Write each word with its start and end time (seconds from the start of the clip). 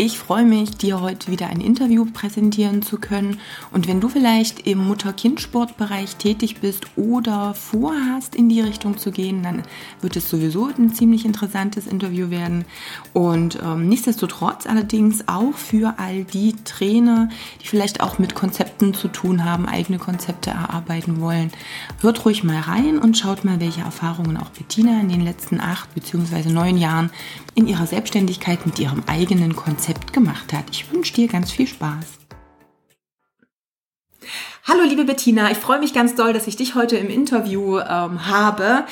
Ich 0.00 0.16
freue 0.16 0.44
mich, 0.44 0.76
dir 0.76 1.00
heute 1.00 1.28
wieder 1.32 1.48
ein 1.48 1.60
Interview 1.60 2.04
präsentieren 2.04 2.82
zu 2.82 2.98
können. 2.98 3.40
Und 3.72 3.88
wenn 3.88 4.00
du 4.00 4.08
vielleicht 4.08 4.64
im 4.64 4.86
Mutter-Kind-Sportbereich 4.86 6.14
tätig 6.14 6.60
bist 6.60 6.86
oder 6.94 7.52
vorhast, 7.54 8.36
in 8.36 8.48
die 8.48 8.60
Richtung 8.60 8.96
zu 8.96 9.10
gehen, 9.10 9.42
dann 9.42 9.64
wird 10.00 10.14
es 10.14 10.30
sowieso 10.30 10.66
ein 10.66 10.94
ziemlich 10.94 11.24
interessantes 11.24 11.88
Interview 11.88 12.30
werden. 12.30 12.64
Und 13.12 13.58
ähm, 13.60 13.88
nichtsdestotrotz 13.88 14.68
allerdings 14.68 15.26
auch 15.26 15.54
für 15.54 15.94
all 15.98 16.22
die 16.22 16.54
Trainer, 16.62 17.28
die 17.60 17.66
vielleicht 17.66 18.00
auch 18.00 18.20
mit 18.20 18.36
Konzepten 18.36 18.94
zu 18.94 19.08
tun 19.08 19.44
haben, 19.44 19.66
eigene 19.66 19.98
Konzepte 19.98 20.50
erarbeiten 20.50 21.20
wollen. 21.20 21.50
Hört 22.02 22.24
ruhig 22.24 22.44
mal 22.44 22.60
rein 22.60 22.98
und 22.98 23.18
schaut 23.18 23.44
mal, 23.44 23.58
welche 23.58 23.80
Erfahrungen 23.80 24.36
auch 24.36 24.50
Bettina 24.50 25.00
in 25.00 25.08
den 25.08 25.22
letzten 25.22 25.60
acht 25.60 25.92
bzw. 25.96 26.50
neun 26.50 26.76
Jahren 26.76 27.10
in 27.58 27.66
ihrer 27.66 27.88
Selbstständigkeit 27.88 28.64
mit 28.66 28.78
ihrem 28.78 29.02
eigenen 29.08 29.56
Konzept 29.56 30.12
gemacht 30.12 30.52
hat. 30.52 30.64
Ich 30.70 30.92
wünsche 30.92 31.12
dir 31.12 31.26
ganz 31.26 31.50
viel 31.50 31.66
Spaß. 31.66 32.06
Hallo 34.64 34.82
liebe 34.84 35.04
Bettina, 35.04 35.50
ich 35.50 35.58
freue 35.58 35.80
mich 35.80 35.92
ganz 35.92 36.14
doll, 36.14 36.32
dass 36.32 36.46
ich 36.46 36.54
dich 36.54 36.76
heute 36.76 36.96
im 36.96 37.10
Interview 37.10 37.78
ähm, 37.80 38.26
habe. 38.26 38.84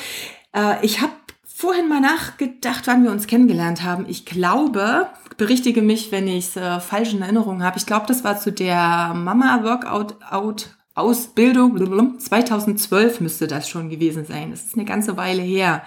Äh, 0.53 0.85
ich 0.85 0.99
habe 0.99 1.13
vorhin 1.45 1.87
mal 1.87 2.01
nachgedacht, 2.01 2.87
wann 2.87 3.03
wir 3.03 3.11
uns 3.11 3.27
kennengelernt 3.27 3.83
haben. 3.83 4.05
Ich 4.09 4.25
glaube, 4.25 5.07
berichtige 5.37 5.81
mich, 5.81 6.11
wenn 6.11 6.27
ich 6.27 6.47
es 6.47 6.57
äh, 6.57 6.81
falsch 6.81 7.13
in 7.13 7.21
Erinnerung 7.21 7.63
habe. 7.63 7.77
Ich 7.77 7.85
glaube, 7.85 8.05
das 8.07 8.25
war 8.25 8.37
zu 8.37 8.51
der 8.51 9.13
Mama 9.13 9.63
Workout 9.63 10.15
Out 10.29 10.76
Ausbildung, 10.97 12.19
2012 12.19 13.21
müsste 13.21 13.47
das 13.47 13.69
schon 13.69 13.89
gewesen 13.89 14.25
sein. 14.25 14.51
Das 14.51 14.65
ist 14.65 14.75
eine 14.75 14.85
ganze 14.85 15.15
Weile 15.15 15.41
her. 15.41 15.83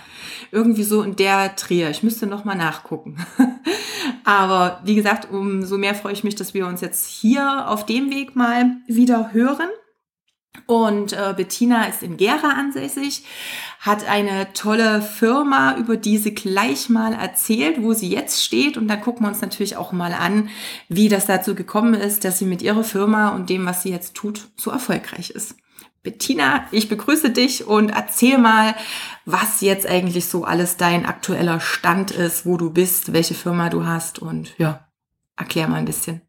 Irgendwie 0.53 0.85
so 0.85 1.03
in 1.03 1.17
der 1.17 1.51
Dreh. 1.51 1.89
Ich 1.91 2.03
müsste 2.03 2.27
noch 2.27 2.45
mal 2.45 2.55
nachgucken. 2.55 3.17
Aber 4.25 4.81
wie 4.85 4.95
gesagt, 4.95 5.29
umso 5.31 5.79
mehr 5.79 5.95
freue 5.95 6.13
ich 6.13 6.23
mich, 6.23 6.37
dass 6.37 6.55
wir 6.55 6.67
uns 6.67 6.81
jetzt 6.81 7.07
hier 7.07 7.69
auf 7.69 7.87
dem 7.87 8.11
Weg 8.11 8.37
mal 8.37 8.77
wieder 8.87 9.33
hören. 9.33 9.69
Und 10.67 11.13
äh, 11.13 11.35
Bettina 11.37 11.85
ist 11.85 12.03
in 12.03 12.17
Gera 12.17 12.51
ansässig, 12.59 13.25
hat 13.81 14.09
eine 14.09 14.53
tolle 14.53 15.03
Firma, 15.03 15.77
über 15.77 15.97
die 15.97 16.19
sie 16.19 16.35
gleich 16.35 16.89
mal 16.89 17.13
erzählt, 17.13 17.83
wo 17.83 17.93
sie 17.93 18.09
jetzt 18.09 18.45
steht. 18.45 18.77
Und 18.77 18.89
da 18.89 18.97
gucken 18.97 19.25
wir 19.25 19.29
uns 19.29 19.41
natürlich 19.41 19.77
auch 19.77 19.93
mal 19.93 20.13
an, 20.13 20.49
wie 20.89 21.09
das 21.09 21.27
dazu 21.27 21.55
gekommen 21.55 21.95
ist, 21.95 22.25
dass 22.25 22.39
sie 22.39 22.47
mit 22.47 22.63
ihrer 22.63 22.85
Firma 22.85 23.31
und 23.31 23.51
dem, 23.51 23.67
was 23.67 23.83
sie 23.83 23.91
jetzt 23.91 24.15
tut, 24.15 24.49
so 24.57 24.71
erfolgreich 24.71 25.31
ist. 25.31 25.57
Bettina, 26.03 26.67
ich 26.71 26.89
begrüße 26.89 27.31
dich 27.31 27.67
und 27.67 27.91
erzähl 27.91 28.39
mal, 28.39 28.75
was 29.27 29.61
jetzt 29.61 29.87
eigentlich 29.87 30.27
so 30.27 30.45
alles 30.45 30.79
dein 30.79 31.05
aktueller 31.05 31.61
Stand 31.61 32.11
ist, 32.11 32.47
wo 32.47 32.57
du 32.57 32.71
bist, 32.71 33.13
welche 33.13 33.35
Firma 33.35 33.69
du 33.69 33.85
hast 33.85 34.19
und 34.19 34.55
ja, 34.57 34.89
erklär 35.37 35.69
mal 35.69 35.77
ein 35.77 35.85
bisschen. 35.85 36.23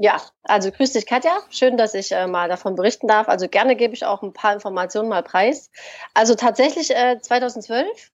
Ja, 0.00 0.22
also 0.44 0.70
grüß 0.70 0.92
dich, 0.92 1.06
Katja. 1.06 1.32
Schön, 1.50 1.76
dass 1.76 1.92
ich 1.92 2.12
äh, 2.12 2.28
mal 2.28 2.48
davon 2.48 2.76
berichten 2.76 3.08
darf. 3.08 3.28
Also 3.28 3.48
gerne 3.48 3.74
gebe 3.74 3.94
ich 3.94 4.06
auch 4.06 4.22
ein 4.22 4.32
paar 4.32 4.52
Informationen 4.52 5.08
mal 5.08 5.24
preis. 5.24 5.72
Also 6.14 6.36
tatsächlich 6.36 6.94
äh, 6.94 7.18
2012 7.20 8.12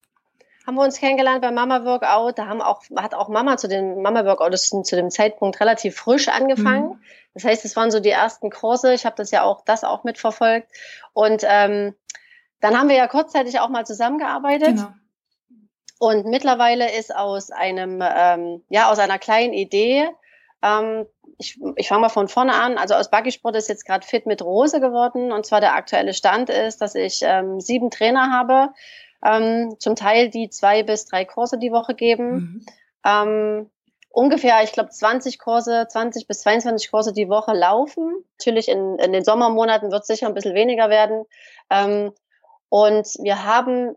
haben 0.67 0.77
wir 0.77 0.83
uns 0.83 0.99
kennengelernt 0.99 1.43
bei 1.43 1.51
Mama 1.51 1.85
Workout. 1.85 2.39
Da 2.39 2.47
haben 2.47 2.63
auch, 2.63 2.83
hat 2.97 3.15
auch 3.15 3.29
Mama 3.29 3.59
zu 3.59 3.69
den 3.69 4.01
Mama 4.01 4.25
Workouts 4.25 4.71
zu 4.71 4.97
dem 4.97 5.11
Zeitpunkt 5.11 5.61
relativ 5.61 5.97
frisch 5.97 6.29
angefangen. 6.29 6.89
Mhm. 6.89 7.01
Das 7.35 7.45
heißt, 7.45 7.67
es 7.67 7.77
waren 7.77 7.91
so 7.91 8.01
die 8.01 8.11
ersten 8.11 8.49
Kurse. 8.49 8.95
Ich 8.95 9.05
habe 9.05 9.17
das 9.17 9.31
ja 9.31 9.43
auch, 9.43 9.63
das 9.67 9.85
auch 9.85 10.05
mitverfolgt. 10.05 10.69
Und 11.13 11.43
ähm, 11.47 11.95
dann 12.61 12.79
haben 12.79 12.89
wir 12.89 12.97
ja 12.97 13.09
kurzzeitig 13.09 13.61
auch 13.61 13.69
mal 13.69 13.85
zusammengearbeitet. 13.85 14.77
Genau. 14.77 14.95
Und 15.99 16.25
mittlerweile 16.25 16.97
ist 16.97 17.15
aus 17.15 17.51
einem, 17.51 18.03
ähm, 18.03 18.63
ja, 18.71 18.91
aus 18.91 18.99
einer 18.99 19.19
kleinen 19.19 19.53
Idee 19.53 20.09
ähm, 20.63 21.07
ich, 21.39 21.59
ich 21.77 21.89
fange 21.89 22.03
mal 22.03 22.09
von 22.09 22.29
vorne 22.29 22.55
an. 22.55 22.79
Also 22.79 22.95
aus 22.95 23.11
Buggysport 23.11 23.57
ist 23.57 23.69
jetzt 23.69 23.85
gerade 23.85 24.07
fit 24.07 24.27
mit 24.27 24.43
Rose 24.43 24.81
geworden. 24.81 25.33
Und 25.33 25.47
zwar 25.47 25.61
der 25.61 25.75
aktuelle 25.75 26.15
Stand 26.15 26.51
ist, 26.51 26.81
dass 26.81 26.95
ich 26.95 27.21
ähm, 27.23 27.61
sieben 27.61 27.91
Trainer 27.91 28.31
habe, 28.31 28.73
ähm, 29.25 29.77
zum 29.79 29.97
Teil 29.97 30.31
die 30.31 30.51
zwei 30.51 30.83
bis 30.83 31.07
drei 31.07 31.25
Kurse 31.25 31.59
die 31.59 31.73
Woche 31.73 31.95
geben. 31.95 32.35
Mhm. 32.35 32.67
Ähm, 33.05 33.71
ungefähr, 34.11 34.63
ich 34.63 34.73
glaube, 34.73 34.91
20 34.91 35.39
Kurse, 35.39 35.87
20 35.89 36.27
bis 36.27 36.41
22 36.41 36.91
Kurse 36.91 37.13
die 37.13 37.29
Woche 37.29 37.53
laufen. 37.53 38.13
Natürlich 38.39 38.69
in, 38.69 38.99
in 38.99 39.13
den 39.13 39.25
Sommermonaten 39.25 39.91
wird 39.91 40.03
es 40.03 40.07
sicher 40.07 40.27
ein 40.27 40.35
bisschen 40.35 40.55
weniger 40.55 40.89
werden. 40.89 41.25
Ähm, 41.71 42.13
und 42.69 43.07
wir 43.23 43.45
haben 43.45 43.97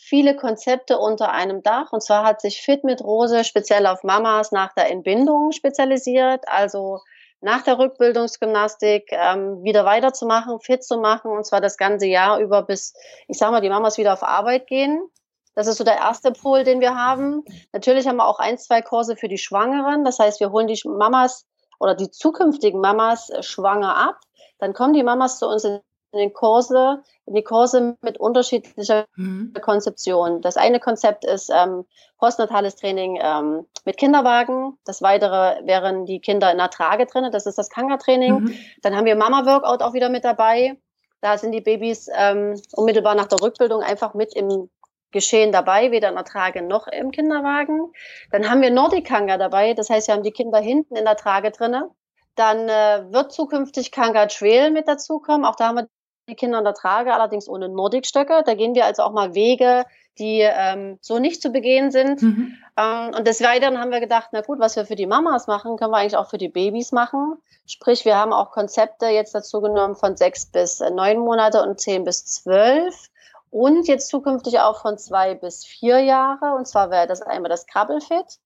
viele 0.00 0.36
Konzepte 0.36 0.98
unter 0.98 1.32
einem 1.32 1.62
Dach. 1.62 1.92
Und 1.92 2.02
zwar 2.02 2.24
hat 2.24 2.40
sich 2.40 2.62
Fit 2.62 2.84
mit 2.84 3.02
Rose 3.02 3.44
speziell 3.44 3.86
auf 3.86 4.02
Mamas 4.02 4.52
nach 4.52 4.72
der 4.74 4.90
Entbindung 4.90 5.52
spezialisiert, 5.52 6.48
also 6.48 7.00
nach 7.40 7.62
der 7.62 7.78
Rückbildungsgymnastik 7.78 9.10
ähm, 9.10 9.62
wieder 9.64 9.84
weiterzumachen, 9.84 10.60
fit 10.60 10.84
zu 10.84 10.98
machen, 10.98 11.32
und 11.32 11.44
zwar 11.44 11.60
das 11.60 11.76
ganze 11.76 12.06
Jahr 12.06 12.38
über, 12.38 12.62
bis, 12.62 12.94
ich 13.26 13.36
sag 13.36 13.50
mal, 13.50 13.60
die 13.60 13.68
Mamas 13.68 13.98
wieder 13.98 14.12
auf 14.12 14.22
Arbeit 14.22 14.68
gehen. 14.68 15.08
Das 15.54 15.66
ist 15.66 15.76
so 15.76 15.84
der 15.84 15.96
erste 15.96 16.32
Pol, 16.32 16.64
den 16.64 16.80
wir 16.80 16.94
haben. 16.94 17.44
Natürlich 17.72 18.06
haben 18.06 18.16
wir 18.16 18.26
auch 18.26 18.38
ein, 18.38 18.58
zwei 18.58 18.80
Kurse 18.80 19.16
für 19.16 19.28
die 19.28 19.38
Schwangeren. 19.38 20.04
Das 20.04 20.18
heißt, 20.18 20.40
wir 20.40 20.50
holen 20.50 20.66
die 20.66 20.80
Mamas 20.84 21.46
oder 21.78 21.94
die 21.94 22.10
zukünftigen 22.10 22.80
Mamas 22.80 23.28
äh, 23.28 23.42
schwanger 23.42 23.96
ab. 23.96 24.20
Dann 24.58 24.72
kommen 24.72 24.94
die 24.94 25.02
Mamas 25.02 25.38
zu 25.38 25.48
uns 25.48 25.64
in 25.64 25.80
in 26.12 26.18
den 26.18 26.32
Kurse, 26.32 27.02
in 27.26 27.34
die 27.34 27.42
Kurse 27.42 27.96
mit 28.02 28.18
unterschiedlicher 28.18 29.06
mhm. 29.16 29.54
Konzeption. 29.60 30.42
Das 30.42 30.56
eine 30.56 30.78
Konzept 30.78 31.24
ist 31.24 31.50
ähm, 31.50 31.84
postnatales 32.18 32.76
Training 32.76 33.18
ähm, 33.20 33.66
mit 33.84 33.96
Kinderwagen. 33.96 34.78
Das 34.84 35.02
weitere 35.02 35.66
wären 35.66 36.04
die 36.06 36.20
Kinder 36.20 36.52
in 36.52 36.58
der 36.58 36.70
Trage 36.70 37.06
drin. 37.06 37.28
Das 37.32 37.46
ist 37.46 37.58
das 37.58 37.70
Kanga-Training. 37.70 38.40
Mhm. 38.40 38.54
Dann 38.82 38.94
haben 38.94 39.06
wir 39.06 39.16
Mama-Workout 39.16 39.82
auch 39.82 39.94
wieder 39.94 40.10
mit 40.10 40.24
dabei. 40.24 40.78
Da 41.20 41.38
sind 41.38 41.52
die 41.52 41.60
Babys 41.60 42.08
ähm, 42.14 42.60
unmittelbar 42.72 43.14
nach 43.14 43.26
der 43.26 43.40
Rückbildung 43.40 43.82
einfach 43.82 44.12
mit 44.14 44.34
im 44.34 44.68
Geschehen 45.12 45.52
dabei, 45.52 45.90
weder 45.90 46.08
in 46.08 46.14
der 46.14 46.24
Trage 46.24 46.62
noch 46.62 46.86
im 46.88 47.10
Kinderwagen. 47.10 47.92
Dann 48.30 48.50
haben 48.50 48.62
wir 48.62 48.70
Nordic 48.70 49.06
Kanga 49.06 49.36
dabei. 49.36 49.74
Das 49.74 49.90
heißt, 49.90 50.08
wir 50.08 50.14
haben 50.14 50.22
die 50.22 50.32
Kinder 50.32 50.58
hinten 50.58 50.96
in 50.96 51.04
der 51.04 51.16
Trage 51.16 51.50
drinne. 51.50 51.90
Dann 52.34 52.68
äh, 52.68 53.12
wird 53.12 53.30
zukünftig 53.30 53.92
Kanga 53.92 54.26
Trail 54.26 54.70
mit 54.70 54.88
dazukommen. 54.88 55.44
Auch 55.44 55.56
da 55.56 55.68
haben 55.68 55.76
wir 55.76 55.88
die 56.28 56.34
Kinder 56.34 56.58
in 56.58 56.64
der 56.64 56.74
Trage, 56.74 57.12
allerdings 57.12 57.48
ohne 57.48 57.68
Nordikstöcke. 57.68 58.42
Da 58.44 58.54
gehen 58.54 58.74
wir 58.74 58.84
also 58.84 59.02
auch 59.02 59.12
mal 59.12 59.34
Wege, 59.34 59.84
die 60.18 60.40
ähm, 60.40 60.98
so 61.00 61.18
nicht 61.18 61.42
zu 61.42 61.50
begehen 61.50 61.90
sind. 61.90 62.22
Mhm. 62.22 62.54
Ähm, 62.76 63.10
und 63.16 63.26
des 63.26 63.42
Weiteren 63.42 63.78
haben 63.78 63.90
wir 63.90 64.00
gedacht, 64.00 64.28
na 64.32 64.42
gut, 64.42 64.58
was 64.58 64.76
wir 64.76 64.84
für 64.84 64.94
die 64.94 65.06
Mamas 65.06 65.46
machen, 65.46 65.76
können 65.76 65.90
wir 65.90 65.98
eigentlich 65.98 66.16
auch 66.16 66.28
für 66.28 66.38
die 66.38 66.48
Babys 66.48 66.92
machen. 66.92 67.36
Sprich, 67.66 68.04
wir 68.04 68.16
haben 68.16 68.32
auch 68.32 68.50
Konzepte 68.50 69.06
jetzt 69.06 69.34
dazu 69.34 69.60
genommen 69.60 69.96
von 69.96 70.16
sechs 70.16 70.46
bis 70.46 70.80
äh, 70.80 70.90
neun 70.90 71.18
Monate 71.18 71.62
und 71.62 71.80
zehn 71.80 72.04
bis 72.04 72.24
zwölf. 72.26 73.08
Und 73.50 73.86
jetzt 73.86 74.08
zukünftig 74.08 74.60
auch 74.60 74.80
von 74.80 74.96
zwei 74.98 75.34
bis 75.34 75.64
vier 75.64 75.98
Jahre. 76.00 76.54
Und 76.56 76.66
zwar 76.66 76.90
wäre 76.90 77.06
das 77.06 77.20
einmal 77.20 77.50
das 77.50 77.66
Krabbelfit, 77.66 78.38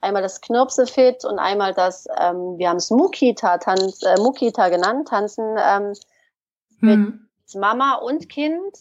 einmal 0.00 0.22
das 0.22 0.40
Knirpselfit 0.40 1.24
und 1.24 1.38
einmal 1.38 1.74
das, 1.74 2.06
ähm, 2.18 2.58
wir 2.58 2.68
haben 2.68 2.78
es 2.78 2.90
Mukita, 2.90 3.58
Tanz, 3.58 4.02
äh, 4.02 4.18
Mukita 4.18 4.68
genannt, 4.68 5.08
Tanzen 5.08 5.56
ähm, 5.58 5.92
mit 6.80 6.98
mhm. 6.98 7.23
Mama 7.54 7.94
und 7.96 8.28
Kind. 8.28 8.76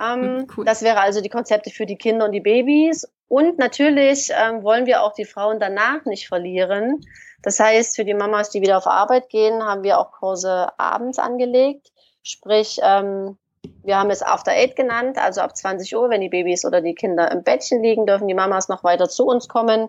Ähm, 0.00 0.22
hm, 0.22 0.46
cool. 0.56 0.64
Das 0.64 0.82
wäre 0.82 1.00
also 1.00 1.20
die 1.20 1.28
Konzepte 1.28 1.70
für 1.70 1.86
die 1.86 1.96
Kinder 1.96 2.26
und 2.26 2.32
die 2.32 2.40
Babys. 2.40 3.08
Und 3.28 3.58
natürlich 3.58 4.30
ähm, 4.30 4.62
wollen 4.62 4.86
wir 4.86 5.02
auch 5.02 5.12
die 5.12 5.24
Frauen 5.24 5.58
danach 5.58 6.04
nicht 6.04 6.28
verlieren. 6.28 7.00
Das 7.42 7.58
heißt, 7.58 7.96
für 7.96 8.04
die 8.04 8.14
Mamas, 8.14 8.50
die 8.50 8.60
wieder 8.60 8.78
auf 8.78 8.86
Arbeit 8.86 9.28
gehen, 9.28 9.64
haben 9.64 9.82
wir 9.82 9.98
auch 9.98 10.12
Kurse 10.12 10.68
abends 10.78 11.18
angelegt. 11.18 11.92
Sprich, 12.22 12.78
ähm, 12.82 13.36
wir 13.82 13.98
haben 13.98 14.10
es 14.10 14.22
After 14.22 14.52
Eight 14.52 14.76
genannt, 14.76 15.18
also 15.18 15.40
ab 15.40 15.56
20 15.56 15.96
Uhr, 15.96 16.10
wenn 16.10 16.20
die 16.20 16.28
Babys 16.28 16.64
oder 16.64 16.80
die 16.80 16.94
Kinder 16.94 17.30
im 17.30 17.42
Bettchen 17.42 17.82
liegen, 17.82 18.06
dürfen 18.06 18.28
die 18.28 18.34
Mamas 18.34 18.68
noch 18.68 18.84
weiter 18.84 19.08
zu 19.08 19.26
uns 19.26 19.48
kommen 19.48 19.88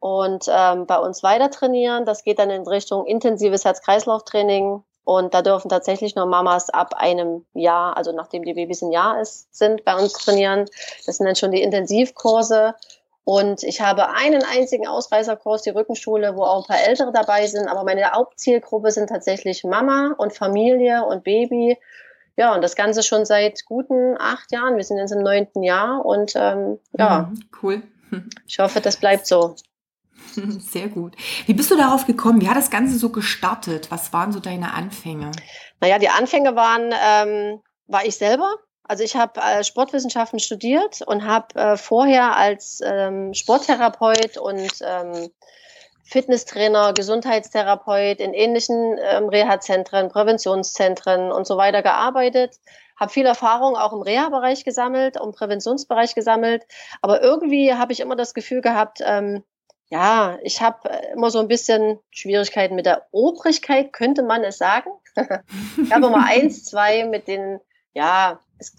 und 0.00 0.46
ähm, 0.48 0.86
bei 0.86 0.98
uns 0.98 1.22
weiter 1.22 1.50
trainieren. 1.50 2.04
Das 2.04 2.22
geht 2.22 2.38
dann 2.38 2.50
in 2.50 2.66
Richtung 2.66 3.06
intensives 3.06 3.64
Herz-Kreislauf-Training, 3.64 4.82
und 5.08 5.32
da 5.32 5.40
dürfen 5.40 5.70
tatsächlich 5.70 6.16
nur 6.16 6.26
Mamas 6.26 6.68
ab 6.68 6.92
einem 6.94 7.46
Jahr, 7.54 7.96
also 7.96 8.12
nachdem 8.12 8.42
die 8.42 8.52
Babys 8.52 8.82
ein 8.82 8.92
Jahr 8.92 9.22
ist, 9.22 9.48
sind, 9.56 9.82
bei 9.86 9.96
uns 9.96 10.12
trainieren. 10.12 10.66
Das 11.06 11.16
sind 11.16 11.24
dann 11.24 11.34
schon 11.34 11.50
die 11.50 11.62
Intensivkurse. 11.62 12.74
Und 13.24 13.62
ich 13.62 13.80
habe 13.80 14.10
einen 14.10 14.42
einzigen 14.42 14.86
Ausreißerkurs, 14.86 15.62
die 15.62 15.70
Rückenschule, 15.70 16.36
wo 16.36 16.42
auch 16.42 16.62
ein 16.62 16.66
paar 16.66 16.86
Ältere 16.86 17.10
dabei 17.10 17.46
sind. 17.46 17.68
Aber 17.68 17.84
meine 17.84 18.04
Hauptzielgruppe 18.12 18.90
sind 18.90 19.08
tatsächlich 19.08 19.64
Mama 19.64 20.14
und 20.18 20.34
Familie 20.34 21.02
und 21.06 21.24
Baby. 21.24 21.78
Ja, 22.36 22.54
und 22.54 22.60
das 22.60 22.76
Ganze 22.76 23.02
schon 23.02 23.24
seit 23.24 23.64
guten 23.64 24.14
acht 24.18 24.52
Jahren. 24.52 24.76
Wir 24.76 24.84
sind 24.84 24.98
jetzt 24.98 25.12
im 25.12 25.22
neunten 25.22 25.62
Jahr 25.62 26.04
und 26.04 26.34
ähm, 26.36 26.80
ja. 26.98 27.30
Mhm, 27.30 27.44
cool. 27.62 27.82
Ich 28.46 28.58
hoffe, 28.58 28.82
das 28.82 28.98
bleibt 28.98 29.26
so. 29.26 29.54
Sehr 30.60 30.88
gut. 30.88 31.14
Wie 31.46 31.54
bist 31.54 31.70
du 31.70 31.76
darauf 31.76 32.06
gekommen? 32.06 32.40
Wie 32.40 32.48
hat 32.48 32.56
das 32.56 32.70
Ganze 32.70 32.98
so 32.98 33.10
gestartet? 33.10 33.90
Was 33.90 34.12
waren 34.12 34.32
so 34.32 34.40
deine 34.40 34.74
Anfänge? 34.74 35.30
Naja, 35.80 35.98
die 35.98 36.08
Anfänge 36.08 36.56
waren, 36.56 36.92
ähm, 36.92 37.60
war 37.86 38.04
ich 38.04 38.16
selber. 38.16 38.54
Also 38.84 39.04
ich 39.04 39.16
habe 39.16 39.40
äh, 39.40 39.64
Sportwissenschaften 39.64 40.38
studiert 40.38 41.02
und 41.02 41.26
habe 41.26 41.54
äh, 41.56 41.76
vorher 41.76 42.36
als 42.36 42.80
ähm, 42.82 43.34
Sporttherapeut 43.34 44.38
und 44.38 44.70
ähm, 44.80 45.30
Fitnesstrainer, 46.04 46.94
Gesundheitstherapeut 46.94 48.18
in 48.20 48.32
ähnlichen 48.32 48.96
ähm, 48.98 49.28
Reha-Zentren, 49.28 50.08
Präventionszentren 50.08 51.30
und 51.30 51.46
so 51.46 51.58
weiter 51.58 51.82
gearbeitet. 51.82 52.56
Habe 52.98 53.12
viel 53.12 53.26
Erfahrung 53.26 53.76
auch 53.76 53.92
im 53.92 54.00
Reha-Bereich 54.00 54.64
gesammelt, 54.64 55.16
im 55.22 55.32
Präventionsbereich 55.32 56.14
gesammelt. 56.14 56.64
Aber 57.02 57.22
irgendwie 57.22 57.74
habe 57.74 57.92
ich 57.92 58.00
immer 58.00 58.16
das 58.16 58.32
Gefühl 58.32 58.62
gehabt, 58.62 59.00
ähm, 59.04 59.44
ja, 59.90 60.38
ich 60.42 60.60
habe 60.60 60.90
äh, 60.90 61.12
immer 61.12 61.30
so 61.30 61.38
ein 61.38 61.48
bisschen 61.48 61.98
Schwierigkeiten 62.10 62.74
mit 62.74 62.86
der 62.86 63.06
Obrigkeit, 63.10 63.92
könnte 63.92 64.22
man 64.22 64.44
es 64.44 64.58
sagen. 64.58 64.90
ich 65.82 65.92
habe 65.92 66.06
immer 66.06 66.24
eins, 66.26 66.64
zwei 66.64 67.04
mit 67.04 67.26
den, 67.26 67.60
ja, 67.94 68.40
es, 68.58 68.76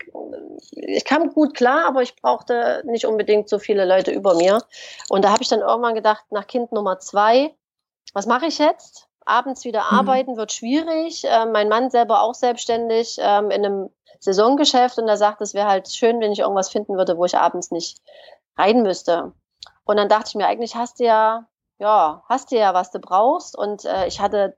ich 0.72 1.06
kam 1.06 1.34
gut 1.34 1.56
klar, 1.56 1.86
aber 1.88 2.02
ich 2.02 2.16
brauchte 2.16 2.84
nicht 2.86 3.06
unbedingt 3.06 3.50
so 3.50 3.60
viele 3.60 3.86
Leute 3.86 4.12
über 4.12 4.36
mir. 4.36 4.62
Und 5.10 5.26
da 5.26 5.32
habe 5.32 5.42
ich 5.42 5.50
dann 5.50 5.62
irgendwann 5.62 5.96
gedacht, 5.96 6.26
nach 6.30 6.48
Kind 6.48 6.72
Nummer 6.72 7.00
zwei, 7.00 7.56
was 8.14 8.28
mache 8.28 8.46
ich 8.46 8.60
jetzt? 8.60 9.08
Abends 9.26 9.64
wieder 9.64 9.86
mhm. 9.92 10.00
arbeiten 10.00 10.38
wird 10.38 10.52
schwierig. 10.52 11.24
Äh, 11.24 11.46
mein 11.46 11.70
Mann 11.70 11.90
selber 11.90 12.22
auch 12.22 12.36
selbstständig 12.36 13.18
ähm, 13.20 13.52
in 13.52 13.66
einem 13.66 13.90
Saisongeschäft 14.20 14.98
und 15.00 15.08
er 15.08 15.18
sagt, 15.18 15.42
es 15.42 15.54
wäre 15.54 15.70
halt 15.70 15.88
schön, 15.88 16.20
wenn 16.20 16.32
ich 16.32 16.40
irgendwas 16.40 16.70
finden 16.70 16.98
würde, 16.98 17.18
wo 17.18 17.26
ich 17.26 17.38
abends 17.38 17.72
nicht 17.72 18.00
rein 18.58 18.84
müsste. 18.84 19.32
Und 19.89 19.97
dann 19.97 20.07
dachte 20.07 20.25
ich 20.27 20.36
mir, 20.36 20.45
eigentlich 20.45 20.75
hast 20.75 21.00
du 21.00 21.06
ja, 21.06 21.47
ja, 21.80 22.21
hast 22.30 22.51
du 22.51 22.56
ja, 22.56 22.75
was 22.75 22.91
du 22.91 23.00
brauchst. 23.00 23.57
Und 23.57 23.86
äh, 23.86 24.06
ich 24.06 24.21
hatte 24.21 24.56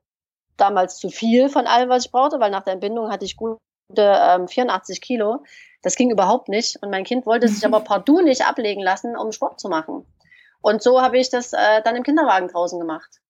damals 0.58 0.98
zu 0.98 1.08
viel 1.08 1.48
von 1.48 1.66
allem, 1.66 1.88
was 1.88 2.04
ich 2.04 2.12
brauchte, 2.12 2.38
weil 2.38 2.50
nach 2.50 2.64
der 2.64 2.74
Entbindung 2.74 3.10
hatte 3.10 3.24
ich 3.24 3.38
gute 3.38 3.58
ähm, 3.96 4.46
84 4.46 5.00
Kilo. 5.00 5.42
Das 5.80 5.96
ging 5.96 6.10
überhaupt 6.10 6.50
nicht. 6.50 6.82
Und 6.82 6.90
mein 6.90 7.04
Kind 7.04 7.24
wollte 7.24 7.48
sich 7.48 7.64
aber 7.64 7.80
partout 7.80 8.20
nicht 8.20 8.46
ablegen 8.46 8.82
lassen, 8.82 9.16
um 9.16 9.32
Sport 9.32 9.58
zu 9.58 9.70
machen. 9.70 10.04
Und 10.60 10.82
so 10.82 11.00
habe 11.00 11.16
ich 11.16 11.30
das 11.30 11.54
äh, 11.54 11.80
dann 11.82 11.96
im 11.96 12.02
Kinderwagen 12.02 12.48
draußen 12.48 12.78
gemacht. 12.78 13.22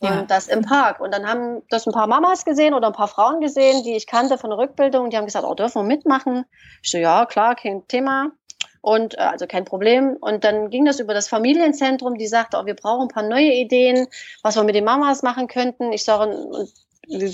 Ja. 0.00 0.18
Und 0.18 0.32
das 0.32 0.48
im 0.48 0.62
Park. 0.62 0.98
Und 0.98 1.14
dann 1.14 1.28
haben 1.28 1.62
das 1.68 1.86
ein 1.86 1.92
paar 1.92 2.08
Mamas 2.08 2.44
gesehen 2.44 2.74
oder 2.74 2.88
ein 2.88 2.92
paar 2.92 3.06
Frauen 3.06 3.40
gesehen, 3.40 3.84
die 3.84 3.94
ich 3.94 4.08
kannte 4.08 4.36
von 4.36 4.50
der 4.50 4.58
Rückbildung. 4.58 5.10
Die 5.10 5.16
haben 5.16 5.26
gesagt, 5.26 5.46
oh, 5.46 5.54
dürfen 5.54 5.82
wir 5.82 5.86
mitmachen? 5.86 6.44
Ich 6.82 6.90
so, 6.90 6.98
ja, 6.98 7.24
klar, 7.24 7.54
kein 7.54 7.86
Thema. 7.86 8.32
Und 8.80 9.14
äh, 9.14 9.22
also 9.22 9.46
kein 9.46 9.64
Problem. 9.64 10.16
Und 10.20 10.44
dann 10.44 10.70
ging 10.70 10.84
das 10.84 11.00
über 11.00 11.14
das 11.14 11.28
Familienzentrum, 11.28 12.16
die 12.16 12.26
sagte, 12.26 12.58
oh, 12.58 12.66
wir 12.66 12.74
brauchen 12.74 13.02
ein 13.02 13.08
paar 13.08 13.22
neue 13.22 13.52
Ideen, 13.52 14.08
was 14.42 14.56
wir 14.56 14.64
mit 14.64 14.74
den 14.74 14.84
Mamas 14.84 15.22
machen 15.22 15.48
könnten. 15.48 15.92
Ich 15.92 16.04
sage, 16.04 16.68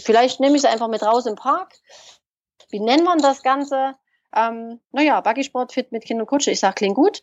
vielleicht 0.02 0.40
nehme 0.40 0.56
ich 0.56 0.62
sie 0.62 0.69
einfach 0.69 0.88
mit 0.88 1.02
raus 1.02 1.26
im 1.26 1.37
Park. 1.37 1.75
Wie 2.70 2.81
nennt 2.81 3.04
man 3.04 3.19
das 3.19 3.43
Ganze? 3.43 3.94
Ähm, 4.34 4.81
naja, 4.93 5.20
Buggy-Sport 5.20 5.72
fit 5.72 5.93
mit 5.93 6.04
Kind 6.04 6.20
und 6.20 6.26
Kutsche. 6.26 6.50
Ich 6.50 6.60
sage, 6.60 6.75
klingt 6.75 6.96
gut. 6.96 7.22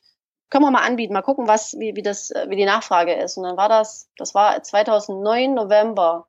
Können 0.49 0.65
wir 0.65 0.71
mal 0.71 0.85
anbieten, 0.85 1.13
mal 1.13 1.21
gucken, 1.21 1.47
was, 1.47 1.77
wie, 1.79 1.95
wie, 1.95 2.03
das, 2.03 2.31
wie 2.47 2.55
die 2.55 2.65
Nachfrage 2.65 3.13
ist. 3.13 3.37
Und 3.37 3.43
dann 3.43 3.57
war 3.57 3.69
das, 3.69 4.09
das 4.17 4.35
war 4.35 4.61
2009 4.61 5.53
November. 5.53 6.27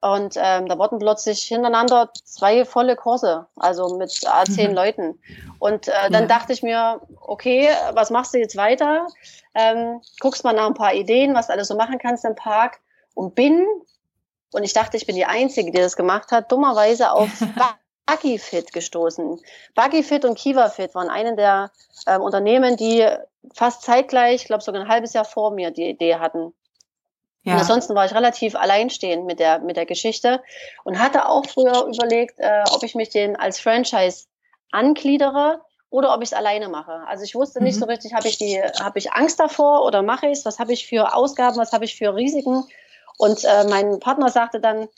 Und 0.00 0.34
ähm, 0.36 0.66
da 0.66 0.78
wurden 0.78 0.98
plötzlich 0.98 1.42
hintereinander 1.42 2.10
zwei 2.24 2.64
volle 2.64 2.96
Kurse, 2.96 3.46
also 3.56 3.96
mit 3.96 4.10
zehn 4.10 4.70
mhm. 4.70 4.76
Leuten. 4.76 5.18
Und 5.58 5.88
äh, 5.88 6.10
dann 6.10 6.22
ja. 6.22 6.26
dachte 6.26 6.54
ich 6.54 6.62
mir, 6.62 7.02
okay, 7.20 7.68
was 7.92 8.10
machst 8.10 8.32
du 8.32 8.38
jetzt 8.38 8.56
weiter? 8.56 9.06
Ähm, 9.54 10.00
guckst 10.20 10.42
mal 10.42 10.54
nach 10.54 10.66
ein 10.66 10.74
paar 10.74 10.94
Ideen, 10.94 11.34
was 11.34 11.48
du 11.48 11.52
alles 11.52 11.68
so 11.68 11.76
machen 11.76 11.98
kannst 11.98 12.24
im 12.24 12.34
Park. 12.34 12.80
Und 13.14 13.34
bin, 13.34 13.66
und 14.52 14.62
ich 14.62 14.72
dachte, 14.72 14.96
ich 14.96 15.06
bin 15.06 15.16
die 15.16 15.26
Einzige, 15.26 15.70
die 15.70 15.78
das 15.78 15.96
gemacht 15.96 16.32
hat, 16.32 16.50
dummerweise 16.50 17.12
auf 17.12 17.28
Buggyfit 18.06 18.72
gestoßen. 18.72 19.38
Buggyfit 19.74 20.24
und 20.24 20.38
KiwaFit 20.38 20.94
waren 20.94 21.10
einen 21.10 21.36
der 21.36 21.70
ähm, 22.06 22.22
Unternehmen, 22.22 22.78
die 22.78 23.06
fast 23.54 23.82
zeitgleich, 23.82 24.42
ich 24.42 24.46
glaube 24.46 24.62
sogar 24.62 24.80
ein 24.80 24.88
halbes 24.88 25.12
Jahr 25.12 25.24
vor 25.24 25.50
mir 25.50 25.70
die 25.70 25.90
Idee 25.90 26.16
hatten. 26.16 26.54
Ja. 27.42 27.54
Und 27.54 27.60
ansonsten 27.60 27.94
war 27.94 28.04
ich 28.04 28.14
relativ 28.14 28.54
alleinstehend 28.54 29.24
mit 29.24 29.40
der, 29.40 29.60
mit 29.60 29.76
der 29.76 29.86
Geschichte 29.86 30.42
und 30.84 30.98
hatte 30.98 31.28
auch 31.28 31.46
früher 31.46 31.86
überlegt, 31.86 32.38
äh, 32.38 32.64
ob 32.72 32.82
ich 32.82 32.94
mich 32.94 33.08
den 33.08 33.36
als 33.36 33.58
Franchise 33.58 34.26
angliedere 34.72 35.62
oder 35.88 36.14
ob 36.14 36.22
ich 36.22 36.28
es 36.28 36.32
alleine 36.34 36.68
mache. 36.68 37.02
Also 37.06 37.24
ich 37.24 37.34
wusste 37.34 37.62
nicht 37.62 37.76
mhm. 37.76 37.80
so 37.80 37.86
richtig, 37.86 38.14
habe 38.14 38.28
ich 38.28 38.36
die, 38.36 38.60
habe 38.80 38.98
ich 38.98 39.12
Angst 39.12 39.40
davor 39.40 39.84
oder 39.84 40.02
mache 40.02 40.26
ich 40.26 40.38
es? 40.38 40.44
Was 40.44 40.58
habe 40.58 40.72
ich 40.72 40.86
für 40.86 41.14
Ausgaben? 41.14 41.56
Was 41.56 41.72
habe 41.72 41.84
ich 41.84 41.96
für 41.96 42.14
Risiken? 42.14 42.64
Und 43.18 43.44
äh, 43.44 43.64
mein 43.68 44.00
Partner 44.00 44.28
sagte 44.28 44.60
dann, 44.60 44.88